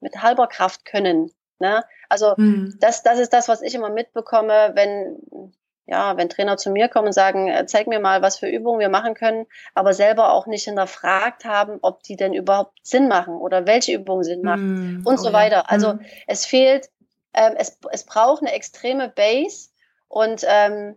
mit 0.01 0.21
halber 0.21 0.47
Kraft 0.47 0.85
können. 0.85 1.31
Ne? 1.59 1.83
Also 2.07 2.33
mhm. 2.37 2.77
das, 2.79 3.03
das 3.03 3.19
ist 3.19 3.33
das, 3.33 3.47
was 3.47 3.61
ich 3.61 3.75
immer 3.75 3.89
mitbekomme, 3.89 4.71
wenn, 4.75 5.53
ja, 5.85 6.15
wenn 6.17 6.29
Trainer 6.29 6.57
zu 6.57 6.71
mir 6.71 6.87
kommen 6.87 7.07
und 7.07 7.13
sagen, 7.13 7.49
äh, 7.49 7.65
zeig 7.65 7.87
mir 7.87 7.99
mal, 7.99 8.21
was 8.21 8.39
für 8.39 8.47
Übungen 8.47 8.79
wir 8.79 8.89
machen 8.89 9.13
können, 9.13 9.45
aber 9.73 9.93
selber 9.93 10.33
auch 10.33 10.47
nicht 10.47 10.63
hinterfragt 10.63 11.45
haben, 11.45 11.79
ob 11.81 12.03
die 12.03 12.15
denn 12.15 12.33
überhaupt 12.33 12.77
Sinn 12.83 13.07
machen 13.07 13.35
oder 13.35 13.65
welche 13.65 13.93
Übungen 13.93 14.23
Sinn 14.23 14.41
machen 14.41 15.01
mm, 15.01 15.07
und 15.07 15.19
oh 15.19 15.23
so 15.23 15.33
weiter. 15.33 15.57
Ja. 15.57 15.65
Also 15.67 15.93
mm. 15.95 15.99
es 16.27 16.45
fehlt, 16.45 16.89
ähm, 17.33 17.53
es, 17.57 17.77
es 17.91 18.05
braucht 18.05 18.41
eine 18.41 18.53
extreme 18.53 19.09
Base 19.09 19.69
und 20.07 20.43
ähm, 20.47 20.95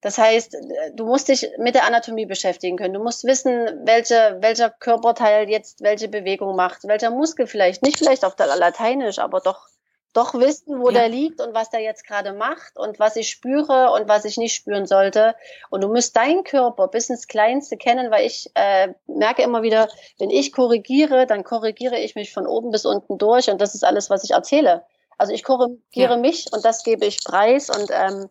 das 0.00 0.16
heißt, 0.16 0.56
du 0.94 1.06
musst 1.06 1.28
dich 1.28 1.50
mit 1.58 1.74
der 1.74 1.84
Anatomie 1.84 2.26
beschäftigen 2.26 2.76
können. 2.76 2.94
Du 2.94 3.02
musst 3.02 3.24
wissen, 3.24 3.80
welche, 3.84 4.38
welcher 4.40 4.70
Körperteil 4.70 5.48
jetzt 5.50 5.82
welche 5.82 6.08
Bewegung 6.08 6.54
macht, 6.54 6.86
welcher 6.86 7.10
Muskel 7.10 7.46
vielleicht, 7.46 7.82
nicht 7.82 7.98
vielleicht 7.98 8.24
auf 8.24 8.36
der 8.36 8.46
Lateinisch, 8.46 9.18
aber 9.18 9.40
doch 9.40 9.68
doch 10.14 10.34
wissen, 10.34 10.80
wo 10.80 10.88
ja. 10.88 11.00
der 11.00 11.08
liegt 11.08 11.40
und 11.40 11.54
was 11.54 11.70
der 11.70 11.80
jetzt 11.80 12.06
gerade 12.06 12.32
macht 12.32 12.76
und 12.76 12.98
was 12.98 13.16
ich 13.16 13.28
spüre 13.28 13.92
und 13.92 14.08
was 14.08 14.24
ich 14.24 14.36
nicht 14.36 14.54
spüren 14.54 14.86
sollte. 14.86 15.34
Und 15.70 15.82
du 15.82 15.88
musst 15.88 16.16
deinen 16.16 16.44
Körper 16.44 16.88
bis 16.88 17.10
ins 17.10 17.26
Kleinste 17.28 17.76
kennen, 17.76 18.10
weil 18.10 18.26
ich 18.26 18.50
äh, 18.54 18.94
merke 19.06 19.42
immer 19.42 19.62
wieder, 19.62 19.88
wenn 20.18 20.30
ich 20.30 20.52
korrigiere, 20.52 21.26
dann 21.26 21.44
korrigiere 21.44 21.98
ich 21.98 22.14
mich 22.14 22.32
von 22.32 22.46
oben 22.46 22.70
bis 22.70 22.86
unten 22.86 23.18
durch 23.18 23.50
und 23.50 23.60
das 23.60 23.74
ist 23.74 23.84
alles, 23.84 24.10
was 24.10 24.24
ich 24.24 24.30
erzähle. 24.30 24.84
Also 25.18 25.32
ich 25.32 25.44
korrigiere 25.44 26.14
ja. 26.14 26.16
mich 26.16 26.46
und 26.52 26.64
das 26.64 26.84
gebe 26.84 27.04
ich 27.04 27.22
preis 27.24 27.68
und 27.68 27.90
ähm, 27.92 28.28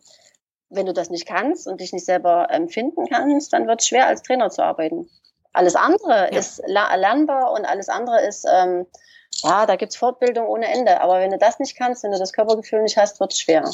wenn 0.70 0.86
du 0.86 0.92
das 0.92 1.10
nicht 1.10 1.26
kannst 1.26 1.66
und 1.66 1.80
dich 1.80 1.92
nicht 1.92 2.04
selber 2.04 2.48
empfinden 2.50 3.06
kannst, 3.08 3.52
dann 3.52 3.66
wird 3.66 3.80
es 3.80 3.88
schwer, 3.88 4.06
als 4.06 4.22
Trainer 4.22 4.50
zu 4.50 4.62
arbeiten. 4.62 5.08
Alles 5.52 5.76
andere 5.76 6.28
ja. 6.32 6.38
ist 6.38 6.62
lernbar 6.66 7.52
und 7.52 7.64
alles 7.64 7.88
andere 7.88 8.20
ist 8.26 8.46
ähm, 8.50 8.86
ja, 9.42 9.66
da 9.66 9.76
gibt's 9.76 9.96
Fortbildung 9.96 10.46
ohne 10.46 10.66
Ende. 10.66 11.00
Aber 11.00 11.20
wenn 11.20 11.30
du 11.30 11.38
das 11.38 11.58
nicht 11.58 11.76
kannst, 11.76 12.02
wenn 12.02 12.12
du 12.12 12.18
das 12.18 12.32
Körpergefühl 12.32 12.82
nicht 12.82 12.96
hast, 12.96 13.20
wird's 13.20 13.40
schwer. 13.40 13.70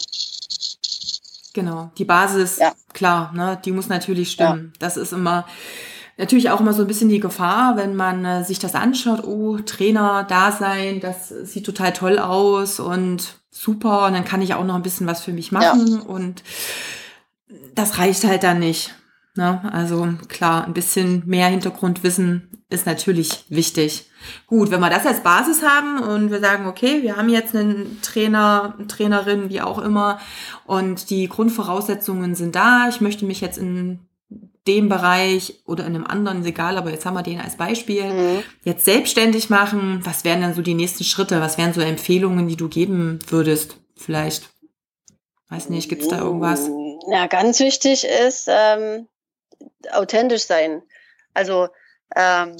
Genau, 1.53 1.91
die 1.99 2.05
Basis, 2.05 2.59
ja. 2.59 2.73
klar, 2.93 3.33
ne, 3.33 3.61
die 3.65 3.71
muss 3.71 3.89
natürlich 3.89 4.33
stimmen. 4.33 4.73
Ja. 4.75 4.79
Das 4.81 4.97
ist 4.97 5.13
immer 5.13 5.47
natürlich 6.17 6.51
auch 6.51 6.61
immer 6.61 6.73
so 6.73 6.83
ein 6.83 6.89
bisschen 6.89 7.09
die 7.09 7.21
Gefahr, 7.21 7.77
wenn 7.77 7.95
man 7.95 8.25
äh, 8.25 8.45
sich 8.45 8.59
das 8.59 8.75
anschaut, 8.75 9.25
oh, 9.25 9.59
Trainer 9.59 10.25
da 10.29 10.53
sein, 10.53 11.01
das 11.01 11.29
sieht 11.29 11.67
total 11.67 11.93
toll 11.93 12.19
aus 12.19 12.81
und 12.81 13.39
super, 13.55 14.07
und 14.07 14.15
dann 14.15 14.25
kann 14.25 14.43
ich 14.43 14.55
auch 14.55 14.65
noch 14.65 14.75
ein 14.75 14.83
bisschen 14.83 15.07
was 15.07 15.23
für 15.23 15.33
mich 15.33 15.53
machen 15.53 15.87
ja. 15.87 16.01
und 16.01 16.43
das 17.75 17.99
reicht 17.99 18.25
halt 18.25 18.43
dann 18.43 18.59
nicht. 18.59 18.95
Ne? 19.37 19.61
Also 19.73 20.09
klar, 20.29 20.65
ein 20.65 20.75
bisschen 20.75 21.23
mehr 21.27 21.49
Hintergrundwissen 21.49 22.65
ist 22.69 22.87
natürlich 22.87 23.45
wichtig. 23.49 24.11
Gut, 24.47 24.71
wenn 24.71 24.81
wir 24.81 24.91
das 24.91 25.07
als 25.07 25.23
Basis 25.23 25.63
haben 25.63 26.01
und 26.01 26.31
wir 26.31 26.41
sagen, 26.41 26.67
okay, 26.67 27.03
wir 27.03 27.17
haben 27.17 27.29
jetzt 27.29 27.55
einen 27.55 28.01
Trainer, 28.03 28.75
eine 28.77 28.87
Trainerin, 28.87 29.51
wie 29.51 29.61
auch 29.61 29.79
immer, 29.79 30.19
und 30.67 31.11
die 31.11 31.29
Grundvoraussetzungen 31.29 32.35
sind 32.35 32.57
da. 32.57 32.89
Ich 32.89 33.01
möchte 33.01 33.25
mich 33.25 33.41
jetzt 33.41 33.59
in 33.59 34.01
dem 34.67 34.89
Bereich 34.89 35.63
oder 35.67 35.87
in 35.87 35.95
einem 35.95 36.07
anderen, 36.07 36.41
ist 36.41 36.47
egal, 36.47 36.79
aber 36.79 36.91
jetzt 36.91 37.05
haben 37.05 37.15
wir 37.15 37.23
den 37.23 37.41
als 37.41 37.57
Beispiel, 37.57 38.05
mhm. 38.05 38.43
jetzt 38.63 38.85
selbstständig 38.85 39.51
machen. 39.51 40.01
Was 40.05 40.25
wären 40.25 40.41
dann 40.41 40.55
so 40.55 40.63
die 40.63 40.75
nächsten 40.75 41.05
Schritte? 41.05 41.41
Was 41.41 41.59
wären 41.59 41.75
so 41.75 41.81
Empfehlungen, 41.81 42.49
die 42.49 42.57
du 42.57 42.69
geben 42.69 43.19
würdest? 43.29 43.77
Vielleicht, 43.97 44.49
weiß 45.51 45.69
nicht, 45.69 45.89
gibt 45.89 46.03
es 46.03 46.09
da 46.09 46.19
irgendwas? 46.19 46.71
Ja, 47.11 47.27
ganz 47.27 47.61
wichtig 47.61 48.07
ist 48.27 48.49
ähm, 48.49 49.07
authentisch 49.93 50.45
sein. 50.45 50.83
Also 51.35 51.69
ähm, 52.17 52.57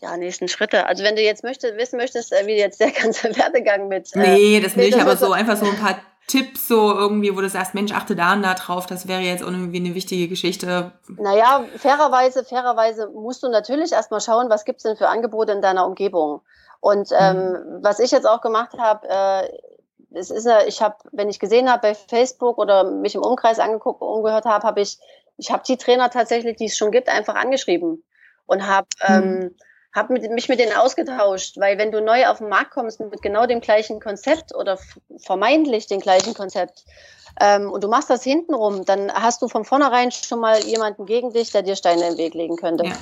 ja, 0.00 0.16
nächsten 0.16 0.48
Schritte. 0.48 0.86
Also 0.86 1.02
wenn 1.02 1.16
du 1.16 1.22
jetzt 1.22 1.42
möchtest, 1.42 1.76
wissen 1.76 1.96
möchtest, 1.96 2.32
äh, 2.32 2.46
wie 2.46 2.56
jetzt 2.56 2.80
der 2.80 2.90
ganze 3.02 3.36
Werdegang 3.36 3.88
mit. 3.88 4.14
Äh, 4.14 4.34
nee, 4.36 4.60
das 4.60 4.76
nicht, 4.76 4.98
aber 4.98 5.16
so 5.16 5.32
einfach 5.32 5.56
so 5.56 5.66
ein 5.66 5.76
paar 5.76 6.00
Tipps, 6.28 6.68
so 6.68 6.94
irgendwie, 6.94 7.34
wo 7.34 7.40
du 7.40 7.48
sagst, 7.48 7.74
Mensch, 7.74 7.92
achte 7.92 8.14
da 8.14 8.34
und 8.34 8.42
da 8.42 8.54
drauf, 8.54 8.86
das 8.86 9.08
wäre 9.08 9.20
jetzt 9.20 9.40
irgendwie 9.40 9.78
eine 9.78 9.94
wichtige 9.94 10.28
Geschichte. 10.28 10.92
Naja, 11.08 11.64
fairerweise, 11.76 12.44
fairerweise 12.44 13.08
musst 13.08 13.42
du 13.42 13.48
natürlich 13.48 13.92
erstmal 13.92 14.20
schauen, 14.20 14.50
was 14.50 14.64
gibt's 14.64 14.84
denn 14.84 14.96
für 14.96 15.08
Angebote 15.08 15.52
in 15.52 15.62
deiner 15.62 15.86
Umgebung. 15.86 16.42
Und 16.80 17.08
ähm, 17.18 17.36
mhm. 17.36 17.78
was 17.82 17.98
ich 17.98 18.10
jetzt 18.10 18.28
auch 18.28 18.40
gemacht 18.40 18.78
habe, 18.78 19.08
äh, 19.08 19.48
es 20.12 20.30
ist 20.30 20.46
ja, 20.46 20.60
ich 20.66 20.80
habe, 20.80 20.96
wenn 21.12 21.28
ich 21.28 21.38
gesehen 21.38 21.70
habe 21.70 21.82
bei 21.82 21.94
Facebook 21.94 22.58
oder 22.58 22.84
mich 22.84 23.14
im 23.14 23.22
Umkreis 23.22 23.58
angeguckt, 23.58 24.00
umgehört 24.00 24.44
habe, 24.44 24.66
habe 24.66 24.80
ich, 24.80 24.98
ich 25.38 25.50
habe 25.50 25.62
die 25.66 25.76
Trainer 25.76 26.10
tatsächlich, 26.10 26.56
die 26.56 26.66
es 26.66 26.76
schon 26.76 26.90
gibt, 26.90 27.08
einfach 27.08 27.34
angeschrieben 27.34 28.04
und 28.46 28.66
habe 28.66 28.86
mhm. 29.08 29.14
ähm, 29.14 29.56
habe 29.94 30.14
mich 30.14 30.48
mit 30.48 30.60
denen 30.60 30.76
ausgetauscht, 30.76 31.56
weil 31.58 31.78
wenn 31.78 31.92
du 31.92 32.00
neu 32.00 32.26
auf 32.26 32.38
den 32.38 32.48
Markt 32.48 32.72
kommst 32.72 33.00
mit 33.00 33.22
genau 33.22 33.46
dem 33.46 33.60
gleichen 33.60 34.00
Konzept 34.00 34.54
oder 34.54 34.78
vermeintlich 35.18 35.86
dem 35.86 36.00
gleichen 36.00 36.34
Konzept 36.34 36.84
ähm, 37.40 37.70
und 37.70 37.82
du 37.82 37.88
machst 37.88 38.10
das 38.10 38.22
hintenrum, 38.22 38.84
dann 38.84 39.12
hast 39.12 39.40
du 39.42 39.48
von 39.48 39.64
vornherein 39.64 40.10
schon 40.12 40.40
mal 40.40 40.62
jemanden 40.64 41.06
gegen 41.06 41.32
dich, 41.32 41.52
der 41.52 41.62
dir 41.62 41.76
Steine 41.76 42.08
im 42.08 42.18
Weg 42.18 42.34
legen 42.34 42.56
könnte. 42.56 42.84
Ja. 42.84 42.92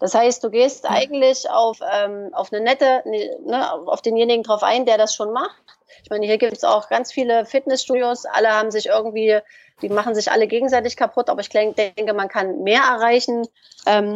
Das 0.00 0.14
heißt, 0.14 0.42
du 0.42 0.50
gehst 0.50 0.86
eigentlich 0.88 1.48
auf, 1.48 1.78
ähm, 1.80 2.30
auf 2.34 2.52
eine 2.52 2.62
nette, 2.62 3.02
ne, 3.06 3.36
ne, 3.46 3.72
auf 3.72 4.02
denjenigen 4.02 4.42
drauf 4.42 4.62
ein, 4.62 4.86
der 4.86 4.98
das 4.98 5.14
schon 5.14 5.32
macht. 5.32 5.62
Ich 6.02 6.10
meine, 6.10 6.26
hier 6.26 6.36
gibt 6.36 6.56
es 6.56 6.64
auch 6.64 6.88
ganz 6.88 7.12
viele 7.12 7.46
Fitnessstudios, 7.46 8.26
alle 8.26 8.50
haben 8.50 8.70
sich 8.70 8.86
irgendwie, 8.86 9.38
die 9.80 9.88
machen 9.88 10.14
sich 10.14 10.30
alle 10.30 10.46
gegenseitig 10.46 10.96
kaputt, 10.96 11.30
aber 11.30 11.40
ich 11.40 11.48
denke, 11.48 12.12
man 12.12 12.28
kann 12.28 12.62
mehr 12.62 12.82
erreichen. 12.82 13.46
Ähm, 13.86 14.14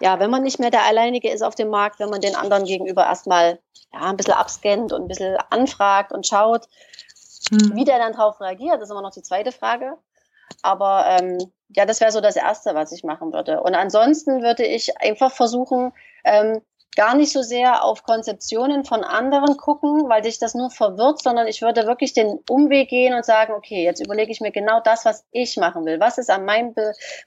ja, 0.00 0.18
wenn 0.18 0.30
man 0.30 0.42
nicht 0.42 0.58
mehr 0.58 0.70
der 0.70 0.84
Alleinige 0.84 1.30
ist 1.30 1.42
auf 1.42 1.54
dem 1.54 1.68
Markt, 1.68 2.00
wenn 2.00 2.10
man 2.10 2.20
den 2.20 2.34
anderen 2.34 2.64
gegenüber 2.64 3.04
erstmal 3.04 3.60
ja, 3.92 4.00
ein 4.00 4.16
bisschen 4.16 4.34
abscannt 4.34 4.92
und 4.92 5.02
ein 5.02 5.08
bisschen 5.08 5.36
anfragt 5.50 6.12
und 6.12 6.26
schaut, 6.26 6.66
hm. 7.50 7.74
wie 7.74 7.84
der 7.84 7.98
dann 7.98 8.12
darauf 8.12 8.40
reagiert, 8.40 8.76
das 8.76 8.84
ist 8.84 8.90
immer 8.90 9.02
noch 9.02 9.12
die 9.12 9.22
zweite 9.22 9.52
Frage. 9.52 9.98
Aber 10.62 11.06
ähm, 11.08 11.38
ja, 11.68 11.86
das 11.86 12.00
wäre 12.00 12.12
so 12.12 12.20
das 12.20 12.36
Erste, 12.36 12.74
was 12.74 12.92
ich 12.92 13.04
machen 13.04 13.32
würde. 13.32 13.62
Und 13.62 13.74
ansonsten 13.74 14.42
würde 14.42 14.64
ich 14.64 14.98
einfach 15.00 15.32
versuchen, 15.32 15.92
ähm, 16.24 16.60
gar 16.94 17.14
nicht 17.14 17.32
so 17.32 17.42
sehr 17.42 17.84
auf 17.84 18.02
Konzeptionen 18.02 18.84
von 18.84 19.02
anderen 19.02 19.56
gucken, 19.56 20.08
weil 20.08 20.22
dich 20.22 20.38
das 20.38 20.54
nur 20.54 20.70
verwirrt, 20.70 21.22
sondern 21.22 21.46
ich 21.46 21.62
würde 21.62 21.86
wirklich 21.86 22.12
den 22.12 22.40
Umweg 22.50 22.90
gehen 22.90 23.14
und 23.14 23.24
sagen, 23.24 23.54
okay, 23.54 23.82
jetzt 23.82 24.04
überlege 24.04 24.30
ich 24.30 24.42
mir 24.42 24.52
genau 24.52 24.80
das, 24.80 25.06
was 25.06 25.24
ich 25.30 25.56
machen 25.56 25.86
will. 25.86 26.00
Was 26.00 26.18
ist 26.18 26.30
an 26.30 26.44
meinem, 26.44 26.74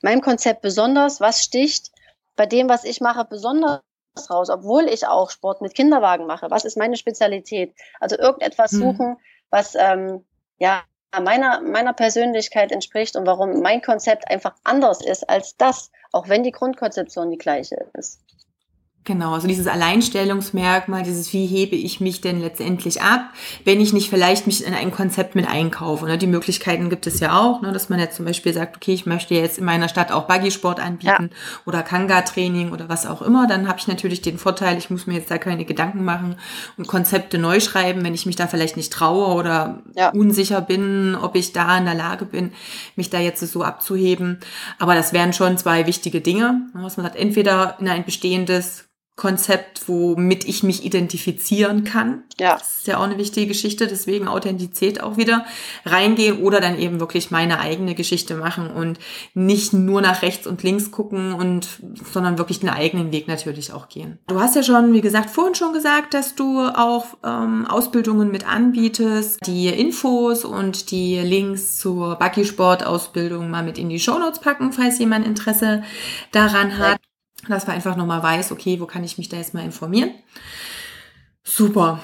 meinem 0.01 0.21
Konzept 0.21 0.62
besonders? 0.62 1.19
Was 1.19 1.43
sticht? 1.43 1.91
Bei 2.35 2.45
dem, 2.45 2.69
was 2.69 2.83
ich 2.83 3.01
mache, 3.01 3.25
besonders 3.25 3.81
raus, 4.29 4.49
obwohl 4.49 4.85
ich 4.85 5.07
auch 5.07 5.29
Sport 5.29 5.61
mit 5.61 5.75
Kinderwagen 5.75 6.25
mache. 6.25 6.49
Was 6.49 6.65
ist 6.65 6.77
meine 6.77 6.97
Spezialität? 6.97 7.73
Also 7.99 8.17
irgendetwas 8.17 8.71
hm. 8.71 8.79
suchen, 8.79 9.17
was 9.49 9.75
ähm, 9.75 10.25
ja 10.57 10.83
meiner, 11.21 11.61
meiner 11.61 11.93
Persönlichkeit 11.93 12.71
entspricht 12.71 13.15
und 13.15 13.25
warum 13.25 13.61
mein 13.61 13.81
Konzept 13.81 14.29
einfach 14.29 14.55
anders 14.63 15.03
ist 15.03 15.29
als 15.29 15.55
das, 15.57 15.91
auch 16.11 16.29
wenn 16.29 16.43
die 16.43 16.51
Grundkonzeption 16.51 17.31
die 17.31 17.37
gleiche 17.37 17.87
ist. 17.93 18.19
Genau, 19.05 19.33
also 19.35 19.47
dieses 19.47 19.67
Alleinstellungsmerkmal, 19.67 21.03
dieses 21.03 21.31
wie 21.31 21.45
hebe 21.45 21.75
ich 21.75 22.01
mich 22.01 22.21
denn 22.21 22.41
letztendlich 22.41 23.03
ab, 23.03 23.29
wenn 23.63 23.79
ich 23.79 23.93
nicht 23.93 24.09
vielleicht 24.09 24.47
mich 24.47 24.65
in 24.65 24.73
ein 24.73 24.89
Konzept 24.89 25.35
mit 25.35 25.47
einkaufe. 25.47 26.07
Ne? 26.07 26.17
Die 26.17 26.25
Möglichkeiten 26.25 26.89
gibt 26.89 27.05
es 27.05 27.19
ja 27.19 27.39
auch, 27.39 27.61
ne? 27.61 27.71
dass 27.71 27.87
man 27.87 27.99
jetzt 27.99 28.15
zum 28.15 28.25
Beispiel 28.25 28.51
sagt, 28.51 28.77
okay, 28.77 28.95
ich 28.95 29.05
möchte 29.05 29.35
jetzt 29.35 29.59
in 29.59 29.65
meiner 29.65 29.89
Stadt 29.89 30.11
auch 30.11 30.23
Buggy-Sport 30.23 30.79
anbieten 30.79 31.29
ja. 31.31 31.59
oder 31.67 31.83
Kanga-Training 31.83 32.71
oder 32.71 32.89
was 32.89 33.05
auch 33.05 33.21
immer. 33.21 33.45
Dann 33.45 33.67
habe 33.67 33.77
ich 33.77 33.87
natürlich 33.87 34.23
den 34.23 34.39
Vorteil, 34.39 34.75
ich 34.79 34.89
muss 34.89 35.05
mir 35.05 35.13
jetzt 35.13 35.29
da 35.29 35.37
keine 35.37 35.65
Gedanken 35.65 36.03
machen 36.03 36.37
und 36.75 36.87
Konzepte 36.87 37.37
neu 37.37 37.59
schreiben, 37.59 38.03
wenn 38.03 38.15
ich 38.15 38.25
mich 38.25 38.37
da 38.37 38.47
vielleicht 38.47 38.75
nicht 38.75 38.91
traue 38.91 39.35
oder 39.35 39.83
ja. 39.93 40.09
unsicher 40.09 40.61
bin, 40.61 41.13
ob 41.13 41.35
ich 41.35 41.53
da 41.53 41.77
in 41.77 41.85
der 41.85 41.93
Lage 41.93 42.25
bin, 42.25 42.53
mich 42.95 43.11
da 43.11 43.19
jetzt 43.19 43.41
so 43.41 43.61
abzuheben. 43.61 44.39
Aber 44.79 44.95
das 44.95 45.13
wären 45.13 45.31
schon 45.31 45.59
zwei 45.59 45.85
wichtige 45.85 46.21
Dinge, 46.21 46.61
ne? 46.73 46.81
was 46.81 46.97
man 46.97 47.05
sagt, 47.05 47.17
entweder 47.17 47.77
in 47.79 47.87
ein 47.87 48.03
bestehendes 48.03 48.85
Konzept, 49.15 49.88
womit 49.88 50.43
ich 50.43 50.62
mich 50.62 50.84
identifizieren 50.84 51.86
kann. 51.86 52.23
Ja. 52.38 52.58
Das 52.58 52.80
ist 52.80 52.88
ja 52.88 52.97
auch 52.97 53.04
eine 53.04 53.17
wichtige 53.17 53.47
Geschichte, 53.47 53.88
deswegen 53.88 54.28
Authentizität 54.28 55.01
auch 55.01 55.15
wieder 55.15 55.45
reingehen 55.86 56.41
oder 56.41 56.60
dann 56.60 56.78
eben 56.78 56.99
wirklich 56.99 57.32
meine 57.32 57.62
eigene 57.62 57.95
Geschichte 57.95 58.36
machen 58.36 58.69
und 58.69 58.99
nicht 59.34 59.71
nur 59.71 60.01
nach 60.01 60.21
rechts 60.21 60.47
und 60.47 60.63
links 60.63 60.91
gucken 60.91 61.34
und, 61.34 61.80
sondern 62.12 62.38
wirklich 62.38 62.60
den 62.60 62.67
eigenen 62.67 63.13
Weg 63.13 63.30
natürlich 63.30 63.71
auch 63.71 63.88
gehen. 63.88 64.19
Du 64.28 64.41
hast 64.41 64.58
ja 64.58 64.63
schon, 64.63 64.91
wie 64.91 65.01
gesagt, 65.01 65.30
vorhin 65.30 65.56
schon 65.56 65.71
gesagt, 65.71 66.13
dass 66.13 66.36
du 66.36 66.60
auch 66.60 67.06
ähm, 67.23 67.65
Ausbildungen 67.67 68.32
mit 68.32 68.45
anbietest, 68.45 69.47
die 69.47 69.69
Infos 69.69 70.43
und 70.43 70.91
die 70.91 71.19
Links 71.19 71.78
zur 71.80 72.17
Buggy-Sport-Ausbildung 72.17 73.49
mal 73.49 73.63
mit 73.63 73.78
in 73.78 73.88
die 73.88 73.99
Shownotes 73.99 74.39
packen, 74.39 74.73
falls 74.73 74.99
jemand 74.99 75.25
Interesse 75.25 75.84
daran 76.34 76.78
hat 76.78 76.99
dass 77.53 77.67
man 77.67 77.75
einfach 77.75 77.95
nochmal 77.95 78.23
weiß, 78.23 78.51
okay, 78.51 78.79
wo 78.79 78.86
kann 78.86 79.03
ich 79.03 79.17
mich 79.17 79.29
da 79.29 79.38
jetzt 79.38 79.53
mal 79.53 79.63
informieren. 79.63 80.12
Super. 81.43 81.99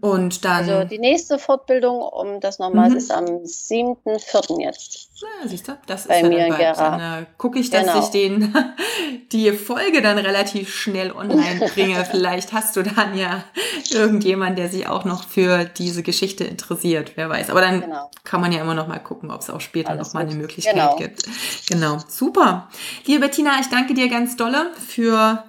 Und 0.00 0.44
dann. 0.44 0.68
Also 0.68 0.84
die 0.88 0.98
nächste 0.98 1.38
Fortbildung, 1.38 2.00
um 2.00 2.40
das 2.40 2.58
nochmal, 2.58 2.90
mhm. 2.90 2.96
ist 2.96 3.10
am 3.12 3.24
7.4. 3.24 4.60
jetzt. 4.60 5.10
Ja, 5.16 5.48
siehst 5.48 5.68
du, 5.68 5.78
das 5.86 6.08
Bei 6.08 6.20
ist 6.20 6.28
mir 6.28 6.46
ja 6.46 6.74
dann, 6.74 6.98
dann 6.98 7.22
äh, 7.22 7.26
gucke 7.38 7.58
ich, 7.58 7.70
dass 7.70 7.86
genau. 7.86 8.00
ich 8.00 8.06
den, 8.08 8.54
die 9.32 9.52
Folge 9.52 10.02
dann 10.02 10.18
relativ 10.18 10.74
schnell 10.74 11.10
online 11.12 11.70
bringe. 11.72 12.04
Vielleicht 12.10 12.52
hast 12.52 12.76
du 12.76 12.82
dann 12.82 13.16
ja 13.16 13.44
irgendjemand, 13.90 14.58
der 14.58 14.68
sich 14.68 14.88
auch 14.88 15.04
noch 15.04 15.26
für 15.26 15.64
diese 15.64 16.02
Geschichte 16.02 16.44
interessiert, 16.44 17.12
wer 17.16 17.30
weiß. 17.30 17.50
Aber 17.50 17.60
dann 17.60 17.80
genau. 17.80 18.10
kann 18.24 18.40
man 18.40 18.52
ja 18.52 18.60
immer 18.60 18.74
noch 18.74 18.88
mal 18.88 18.98
gucken, 18.98 19.30
ob 19.30 19.40
es 19.40 19.48
auch 19.48 19.60
später 19.60 19.90
Alles 19.90 20.08
noch 20.08 20.14
mal 20.14 20.26
eine 20.26 20.34
Möglichkeit 20.34 20.74
genau. 20.74 20.96
gibt. 20.96 21.22
Genau, 21.68 21.98
super. 22.08 22.68
Liebe 23.06 23.20
Bettina, 23.20 23.58
ich 23.60 23.68
danke 23.68 23.94
dir 23.94 24.08
ganz 24.08 24.36
dolle 24.36 24.70
für 24.74 25.44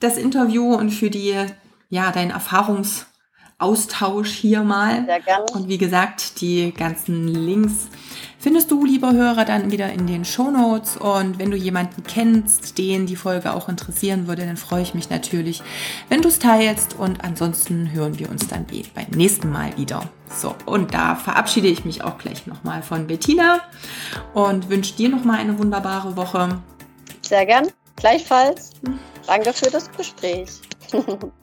das 0.00 0.16
Interview 0.16 0.74
und 0.74 0.90
für 0.90 1.10
die 1.10 1.36
ja, 1.90 2.10
deinen 2.10 2.32
Erfahrungsaustausch 3.62 4.30
hier 4.30 4.62
mal. 4.62 5.04
Sehr 5.06 5.20
gerne. 5.20 5.46
Und 5.52 5.68
wie 5.68 5.78
gesagt, 5.78 6.40
die 6.40 6.72
ganzen 6.72 7.28
Links 7.28 7.88
findest 8.38 8.70
du, 8.70 8.84
lieber 8.84 9.12
Hörer, 9.12 9.44
dann 9.44 9.70
wieder 9.70 9.92
in 9.92 10.06
den 10.06 10.24
Show 10.24 10.50
Notes. 10.50 10.96
Und 10.96 11.38
wenn 11.38 11.50
du 11.50 11.56
jemanden 11.56 12.02
kennst, 12.02 12.76
den 12.76 13.06
die 13.06 13.16
Folge 13.16 13.54
auch 13.54 13.68
interessieren 13.68 14.26
würde, 14.26 14.44
dann 14.44 14.56
freue 14.56 14.82
ich 14.82 14.94
mich 14.94 15.10
natürlich, 15.10 15.62
wenn 16.08 16.22
du 16.22 16.28
es 16.28 16.38
teilst. 16.38 16.98
Und 16.98 17.24
ansonsten 17.24 17.92
hören 17.92 18.18
wir 18.18 18.30
uns 18.30 18.48
dann 18.48 18.66
beim 18.66 19.06
nächsten 19.14 19.50
Mal 19.50 19.76
wieder. 19.78 20.02
So, 20.34 20.54
und 20.66 20.94
da 20.94 21.14
verabschiede 21.14 21.68
ich 21.68 21.84
mich 21.84 22.02
auch 22.02 22.18
gleich 22.18 22.46
nochmal 22.46 22.82
von 22.82 23.06
Bettina 23.06 23.60
und 24.34 24.70
wünsche 24.70 24.94
dir 24.96 25.08
nochmal 25.08 25.38
eine 25.38 25.58
wunderbare 25.58 26.16
Woche. 26.16 26.58
Sehr 27.20 27.46
gern. 27.46 27.68
Gleichfalls. 27.96 28.70
Danke 29.26 29.52
für 29.52 29.70
das 29.70 29.90
Gespräch. 29.92 30.48